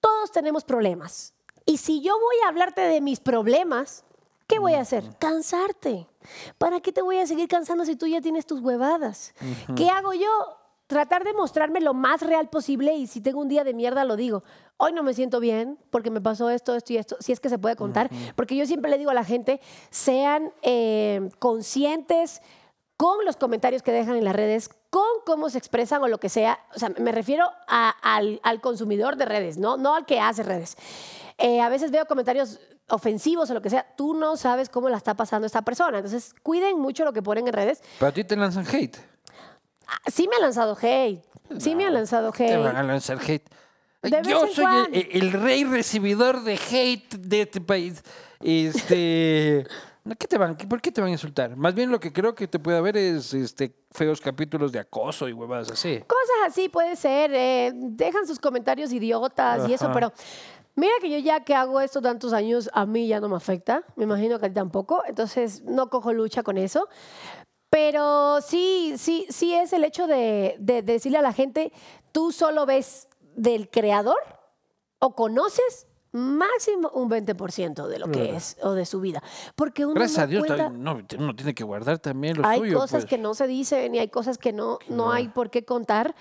[0.00, 1.34] todos tenemos problemas.
[1.66, 4.04] Y si yo voy a hablarte de mis problemas,
[4.46, 5.04] ¿qué voy a hacer?
[5.18, 6.08] Cansarte.
[6.58, 9.34] ¿Para qué te voy a seguir cansando si tú ya tienes tus huevadas?
[9.76, 10.28] ¿Qué hago yo?
[10.86, 14.16] Tratar de mostrarme lo más real posible y si tengo un día de mierda lo
[14.16, 14.42] digo.
[14.76, 17.48] Hoy no me siento bien porque me pasó esto, esto y esto, si es que
[17.48, 18.10] se puede contar.
[18.34, 22.42] Porque yo siempre le digo a la gente, sean eh, conscientes
[22.96, 26.28] con los comentarios que dejan en las redes, con cómo se expresan o lo que
[26.28, 26.58] sea.
[26.74, 29.76] O sea, me refiero a- al, al consumidor de redes, ¿no?
[29.76, 30.76] no al que hace redes.
[31.38, 33.86] Eh, a veces veo comentarios ofensivos o lo que sea.
[33.96, 35.98] Tú no sabes cómo la está pasando esta persona.
[35.98, 37.82] Entonces, cuiden mucho lo que ponen en redes.
[37.98, 38.96] Pero a ti te lanzan hate.
[39.86, 41.22] Ah, Sí me ha lanzado hate.
[41.58, 42.86] Sí me ha lanzado Te van a hate.
[42.88, 43.48] lanzar hate.
[44.02, 48.02] De Yo soy el rey recibidor de hate de este país.
[48.40, 49.66] Este.
[50.18, 50.56] ¿Qué te van?
[50.56, 51.56] ¿Por qué te van a insultar?
[51.56, 55.28] Más bien lo que creo que te puede haber es este, feos capítulos de acoso
[55.28, 55.98] y huevadas así.
[56.06, 57.30] Cosas así puede ser.
[57.34, 59.94] eh, dejan sus comentarios idiotas y eso, Ajá.
[59.94, 60.12] pero
[60.74, 63.84] mira que yo ya que hago esto tantos años, a mí ya no me afecta.
[63.96, 65.02] Me imagino que a ti tampoco.
[65.06, 66.88] Entonces, no cojo lucha con eso.
[67.68, 71.72] Pero sí, sí, sí es el hecho de, de decirle a la gente,
[72.10, 74.18] tú solo ves del creador
[74.98, 78.36] o conoces máximo un 20% de lo que Claro.
[78.36, 79.22] es o de su vida.
[79.54, 82.58] Porque uno Gracias no a Dios, cuenta- no, uno tiene que guardar también lo hay
[82.58, 82.78] suyo.
[82.78, 83.06] cosas pues.
[83.06, 86.14] que no se dicen y hay cosas que no, no hay por qué contar.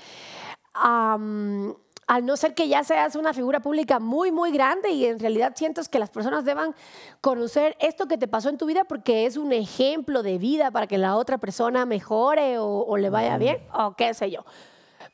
[0.74, 1.76] Am,
[2.08, 5.54] al no ser que ya seas una figura pública muy, muy grande y en realidad
[5.56, 6.74] sientes que las personas deban
[7.22, 10.88] conocer esto que te pasó en tu vida porque es un ejemplo de vida para
[10.88, 14.44] que la otra persona mejore o, o le vaya bien o qué sé yo.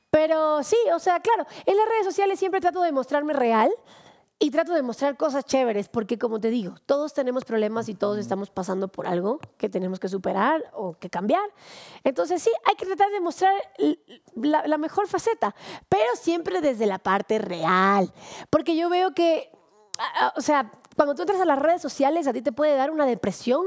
[0.10, 3.70] Pero sí, o sea, claro, en las redes sociales siempre trato de mostrarme real
[4.38, 8.18] y trato de mostrar cosas chéveres, porque como te digo, todos tenemos problemas y todos
[8.18, 11.46] estamos pasando por algo que tenemos que superar o que cambiar.
[12.04, 13.54] Entonces sí, hay que tratar de mostrar
[14.36, 15.56] la, la mejor faceta,
[15.88, 18.12] pero siempre desde la parte real.
[18.50, 19.52] Porque yo veo que,
[20.36, 23.06] o sea, cuando tú entras a las redes sociales, a ti te puede dar una
[23.06, 23.66] depresión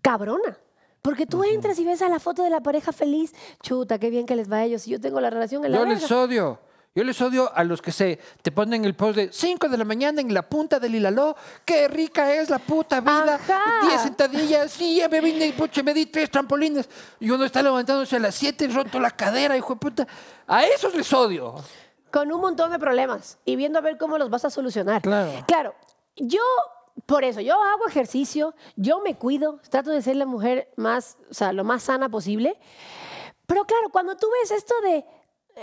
[0.00, 0.58] cabrona.
[1.02, 4.26] Porque tú entras y ves a la foto de la pareja feliz, chuta, qué bien
[4.26, 4.86] que les va a ellos.
[4.86, 6.58] Y yo tengo la relación en la Yo les odio.
[6.92, 9.84] Yo les odio a los que se te ponen el post de 5 de la
[9.84, 11.36] mañana en la punta del Hilaló.
[11.64, 13.36] ¡Qué rica es la puta vida!
[13.36, 13.86] Ajá.
[13.86, 16.88] 10 sentadillas, sí, ya me vine, pucha, me di tres trampolines.
[17.20, 20.08] Y uno está levantándose a las 7 roto la cadera, hijo de puta.
[20.48, 21.54] A esos les odio.
[22.10, 25.00] con un montón de problemas y viendo a ver cómo los vas a solucionar.
[25.00, 25.44] Claro.
[25.46, 25.74] Claro,
[26.16, 26.42] yo,
[27.06, 31.34] por eso, yo hago ejercicio, yo me cuido, trato de ser la mujer más, o
[31.34, 32.58] sea, lo más sana posible.
[33.46, 35.04] Pero claro, cuando tú ves esto de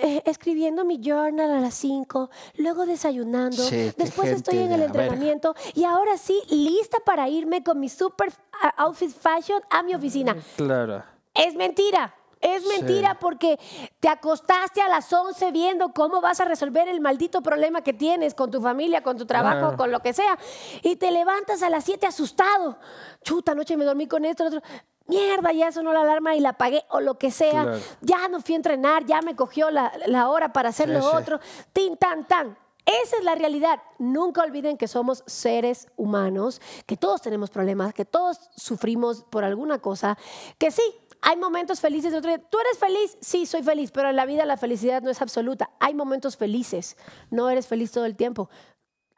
[0.02, 4.86] eh, escribiendo mi journal a las 5, luego desayunando, Sí, después estoy en el verga.
[5.04, 8.32] entrenamiento y ahora sí, lista para irme con mi super
[8.62, 10.36] ah, outfit fashion a mi oficina.
[10.56, 11.04] Claro.
[11.34, 12.14] Es mentira.
[12.40, 12.70] Es Sí.
[12.78, 13.58] mentira porque
[14.00, 18.36] te acostaste a las 11 viendo cómo vas a resolver el maldito problema que tienes
[18.36, 20.38] con tu familia, con tu trabajo, con lo que sea.
[20.84, 22.78] Y te levantas a las 7 asustado.
[23.24, 24.62] Chuta, anoche me dormí con esto, lo otro.
[25.08, 27.64] Mierda, ya sonó la alarma y la apagué o lo que sea.
[27.64, 27.80] Claro.
[28.02, 31.02] Ya no fui a entrenar, ya me cogió la, la hora para hacer Sí, lo
[31.02, 31.08] sí.
[31.16, 31.40] otro.
[31.74, 32.58] Tin, tan, tan.
[32.86, 33.82] Esa es la realidad.
[34.00, 39.80] Nunca olviden que somos seres humanos, que todos tenemos problemas, que todos sufrimos por alguna
[39.80, 40.18] cosa,
[40.58, 40.82] que sí,
[41.22, 42.40] hay momentos felices de otro día.
[42.50, 43.18] ¿Tú eres feliz?
[43.20, 45.70] Sí, soy feliz, pero en la vida la felicidad no es absoluta.
[45.80, 46.96] Hay momentos felices,
[47.30, 48.50] no eres feliz todo el tiempo.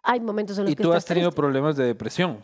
[0.01, 1.41] Hay momentos en los Y que tú estás has tenido triste.
[1.41, 2.43] problemas de depresión.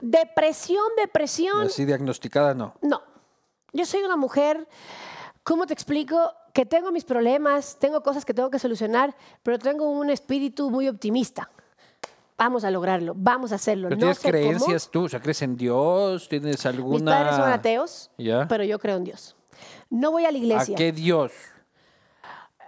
[0.00, 1.62] Depresión, depresión.
[1.62, 2.74] Así diagnosticada, no.
[2.82, 3.02] No,
[3.72, 4.66] yo soy una mujer,
[5.42, 6.32] ¿cómo te explico?
[6.52, 10.88] Que tengo mis problemas, tengo cosas que tengo que solucionar, pero tengo un espíritu muy
[10.88, 11.50] optimista.
[12.36, 13.88] Vamos a lograrlo, vamos a hacerlo.
[13.88, 14.42] Pero no tienes sé cómo.
[14.42, 16.94] creencias tú, o sea, crees en Dios, tienes alguna...
[16.94, 18.48] Mis padres son ateos, ¿Ya?
[18.48, 19.36] pero yo creo en Dios.
[19.90, 20.76] No voy a la ¿A iglesia.
[20.76, 21.32] qué Dios?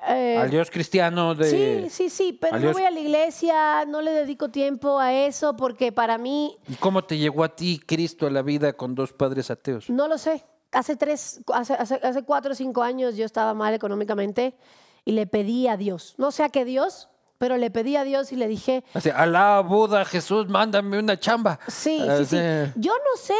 [0.09, 1.49] Eh, ¿Al Dios cristiano de...?
[1.49, 5.13] Sí, sí, sí, pero no Dios- voy a la iglesia, no le dedico tiempo a
[5.13, 8.95] eso porque para mí, ¿Y cómo te llegó a ti Cristo a la vida con
[8.95, 9.89] dos padres ateos?
[9.91, 10.45] no lo sé.
[10.73, 14.57] Hace tres, hace, hace, hace cuatro o cinco años yo estaba mal económicamente
[15.05, 16.15] y le pedí a Dios.
[16.17, 18.83] No sé a qué Dios, pero le pedí a Dios y le dije,
[19.15, 21.59] Alá, Buda, Jesús, mándame una chamba.
[21.69, 22.37] Sí, sí, sí.
[22.77, 23.35] Yo no sé,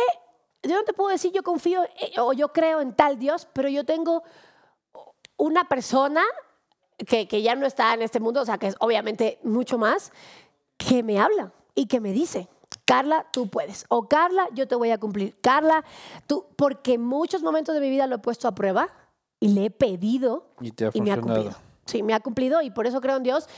[0.63, 3.69] yo no te puedo decir yo confío eh, o yo creo en tal Dios, pero
[3.71, 4.23] yo tengo
[5.39, 6.23] una persona
[7.07, 10.13] que, que ya no está en este mundo, o sea, que es obviamente mucho más,
[10.77, 12.49] que me habla y que me dice,
[12.85, 13.85] Carla, tú puedes.
[13.89, 15.37] O Carla, yo te voy a cumplir.
[15.41, 15.85] Carla,
[16.27, 18.89] tú, porque muchos momentos de mi vida lo he puesto a prueba
[19.41, 21.53] y le he pedido Y te ha y me ha cumplido.
[21.87, 23.49] Sí, me ha cumplido y por eso creo en Dios.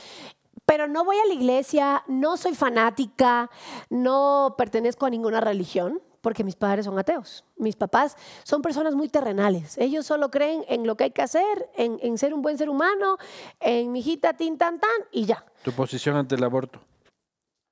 [0.65, 3.51] Pero no voy a la iglesia, no soy fanática,
[3.89, 7.43] no pertenezco a ninguna religión, porque mis padres son ateos.
[7.55, 9.77] Mis papás son personas muy terrenales.
[9.77, 12.67] Ellos solo creen en lo que hay que hacer, en, en ser un buen ser
[12.67, 13.19] humano,
[13.59, 15.45] en mi hijita tin tan tan y ya.
[15.63, 16.79] Tu posición ante el aborto.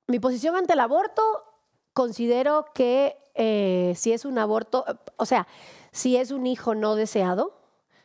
[0.06, 1.20] Mi posición ante el aborto,
[1.94, 4.84] considero que eh, si es un aborto,
[5.16, 5.48] o sea,
[5.90, 7.58] si es un hijo no deseado,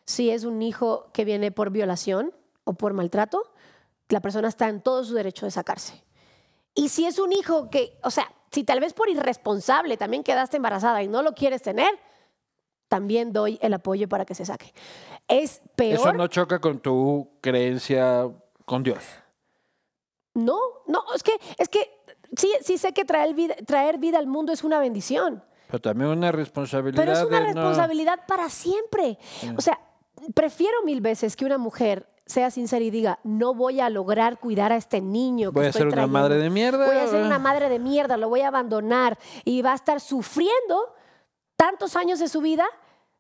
[0.04, 2.34] si es un hijo que viene por violación
[2.64, 3.44] o por maltrato,
[4.08, 6.04] la persona está en todo su derecho de sacarse.
[6.74, 10.58] Y si es un hijo que, o sea, si tal vez por irresponsable también quedaste
[10.58, 11.90] embarazada y no lo quieres tener,
[12.88, 14.74] también doy el apoyo para que se saque.
[15.28, 15.94] Es peor.
[16.00, 18.28] Eso no choca con tu creencia
[18.66, 19.04] con Dios.
[20.34, 21.92] No, no, es que, es que
[22.36, 26.10] sí, sí sé que traer vida, traer vida al mundo es una bendición, Pero también
[26.12, 27.02] una responsabilidad.
[27.04, 29.18] pero es una no- responsabilidad para siempre.
[29.58, 29.80] O sea,
[30.34, 34.72] prefiero mil veces que una mujer sea sincera y diga, no voy a lograr cuidar
[34.72, 35.52] a este niño.
[35.52, 37.80] Que Voy a estoy ser una madre de mierda, Voy a ser una madre de
[37.80, 40.94] mierda, lo voy a abandonar y va a estar sufriendo
[41.56, 42.66] tantos años de su vida.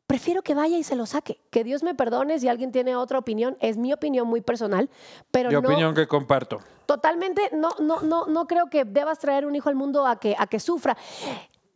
[0.05, 1.41] Prefiero que vaya y se lo saque.
[1.49, 3.57] Que Dios me perdone si alguien tiene otra opinión.
[3.61, 4.89] Es mi opinión muy personal,
[5.31, 6.59] pero Mi no, opinión que comparto.
[6.85, 10.35] Totalmente, no, no, no, no creo que debas traer un hijo al mundo a que,
[10.37, 10.95] a que sufra.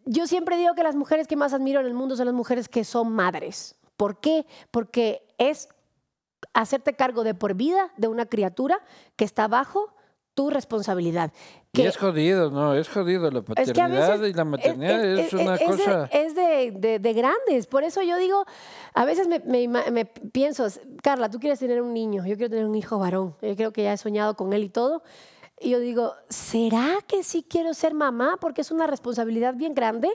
[0.06, 2.70] Yo siempre digo que las mujeres que más admiro en el mundo son las mujeres
[2.70, 3.76] que son madres.
[3.98, 4.46] ¿Por qué?
[4.70, 5.70] Porque es
[6.54, 8.80] hacerte cargo de por vida de una criatura
[9.16, 9.94] que está bajo
[10.36, 11.32] tu responsabilidad.
[11.74, 12.74] Y es jodido, ¿no?
[12.74, 16.10] Es jodido la es que paternidad veces y la maternidad es, una de- cosa...
[16.12, 17.68] es de, de- de grandes.
[17.68, 18.44] Por eso yo digo,
[18.96, 20.66] a veces me, me ima- me pienso,
[21.04, 23.36] Carla, tú quieres tener un niño, yo quiero tener un hijo varón.
[23.44, 25.04] Yo creo que ya he soñado con él y todo.
[25.60, 28.38] Y yo digo, ¿será que sí quiero ser mamá?
[28.42, 30.10] Porque es una responsabilidad bien grande.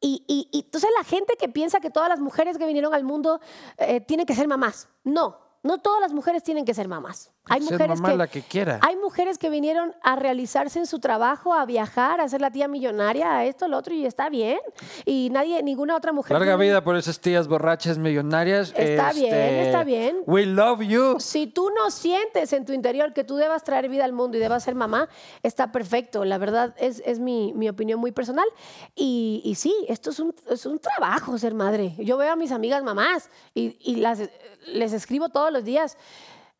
[0.00, 3.04] Y, y, y entonces la gente que piensa que todas las mujeres que vinieron al
[3.04, 3.38] mundo
[3.76, 4.88] eh, tienen que ser mamás.
[5.04, 7.30] No, no todas las mujeres tienen que ser mamás.
[7.48, 8.78] Hay Ser mujeres mamá que la que quiera.
[8.82, 12.68] hay mujeres que vinieron a realizarse en su trabajo, a viajar, a ser la tía
[12.68, 14.60] millonaria, a esto, lo otro y está bien.
[15.04, 16.32] Y nadie, ninguna otra mujer.
[16.38, 18.72] Larga tiene- vida por esas tías borrachas millonarias.
[18.76, 20.18] Está bien, Este, está bien.
[20.26, 21.16] We love you.
[21.18, 24.40] Si tú no sientes en tu interior que tú debas traer vida al mundo y
[24.40, 25.08] debas ser mamá,
[25.42, 26.24] está perfecto.
[26.24, 28.46] La verdad es, es mi, mi opinión muy personal.
[28.94, 31.96] Y, y sí, esto es un, es un trabajo ser madre.
[31.98, 34.20] Yo veo a mis amigas mamás y, y las,
[34.68, 35.98] les escribo todos los días.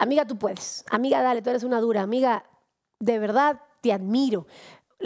[0.03, 0.85] Amiga, tú puedes.
[0.91, 2.03] Amiga, dale, tú eres una dura.
[2.03, 2.43] Amiga,
[2.99, 4.49] de verdad te admiro.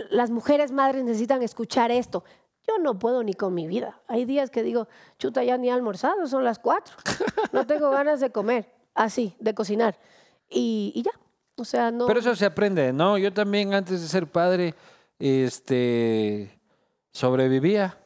[0.09, 2.24] Las mujeres madres necesitan escuchar esto.
[2.66, 4.01] Yo no puedo ni con mi vida.
[4.09, 4.88] Hay días que digo,
[5.18, 6.97] chuta, ya ni almorzado, son las cuatro.
[7.53, 9.99] No tengo ganas de comer, así, de cocinar.
[10.49, 11.12] Y, ya.
[11.57, 12.07] O sea, no.
[12.07, 13.18] Pero eso se aprende, ¿no?
[13.18, 14.74] Yo también antes de ser padre,
[15.18, 16.59] este,
[17.12, 17.99] sobrevivía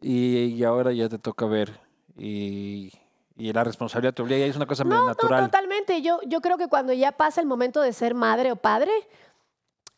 [0.00, 1.78] y ahora ya te toca ver
[2.16, 2.92] y,
[3.36, 5.44] y la responsabilidad te obliga y es una cosa medio No, no, natural.
[5.46, 6.02] totalmente.
[6.02, 8.92] Yo, yo creo que cuando ya pasa el momento de ser madre o padre,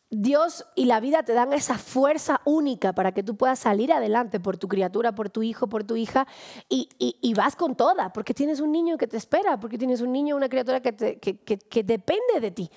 [0.09, 4.39] Dios y la vida te dan esa fuerza única para que tú puedas salir adelante
[4.39, 6.29] por tu criatura, por tu hijo, por tu hija,
[6.69, 10.01] y, y- y vas con toda, porque tienes un niño que te espera, porque tienes
[10.01, 12.71] un niño, una criatura que, te- que- que- que depende de ti.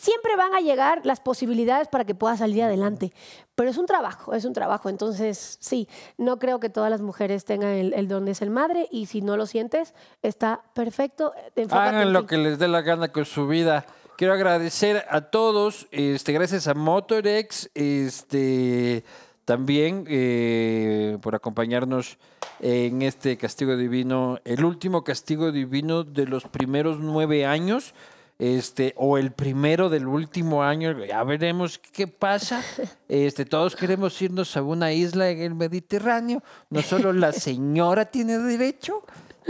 [0.00, 3.12] Siempre van a llegar las posibilidades para que puedas salir adelante,
[3.54, 4.88] pero es un trabajo, es un trabajo.
[4.88, 5.86] Entonces, sí,
[6.16, 9.20] no creo que todas las mujeres tengan el, el don de ser madre, y si
[9.20, 11.32] no lo sientes, está perfecto.
[11.56, 13.84] enfócate en Hagan lo que les dé la gana con su vida.
[14.16, 19.04] Quiero agradecer a todos, este, gracias a Motorex, este,
[19.44, 22.16] también eh, por acompañarnos
[22.60, 27.92] en este castigo divino, el último castigo divino de los primeros nueve años,
[28.38, 32.62] este, o el primero del último año, ya veremos qué pasa.
[33.10, 38.38] Este, todos queremos irnos a una isla en el Mediterráneo, no solo la señora tiene
[38.38, 39.02] derecho,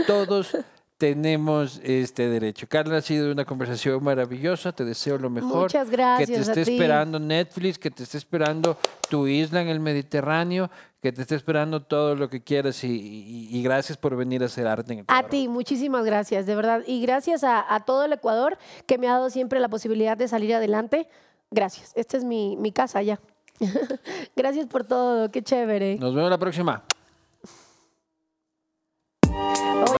[0.05, 0.57] todos
[0.97, 2.67] tenemos este derecho.
[2.67, 4.71] Carla, ha sido una conversación maravillosa.
[4.71, 5.63] Te deseo lo mejor.
[5.63, 6.73] Muchas gracias Que te a esté ti.
[6.73, 8.77] esperando Netflix, que te esté esperando
[9.09, 10.69] tu isla en el Mediterráneo,
[11.01, 14.47] que te esté esperando todo lo que quieras y, y- y gracias por venir a
[14.47, 15.29] hacer arte en A Ecuador.
[15.29, 16.81] ti, muchísimas gracias, de verdad.
[16.87, 20.27] Y gracias a, a todo el Ecuador que me ha dado siempre la posibilidad de
[20.27, 21.07] salir adelante.
[21.51, 21.91] Gracias.
[21.95, 23.19] Esta es mi, mi casa ya.
[24.35, 25.97] gracias por todo, qué chévere.
[25.99, 26.83] Nos vemos la próxima.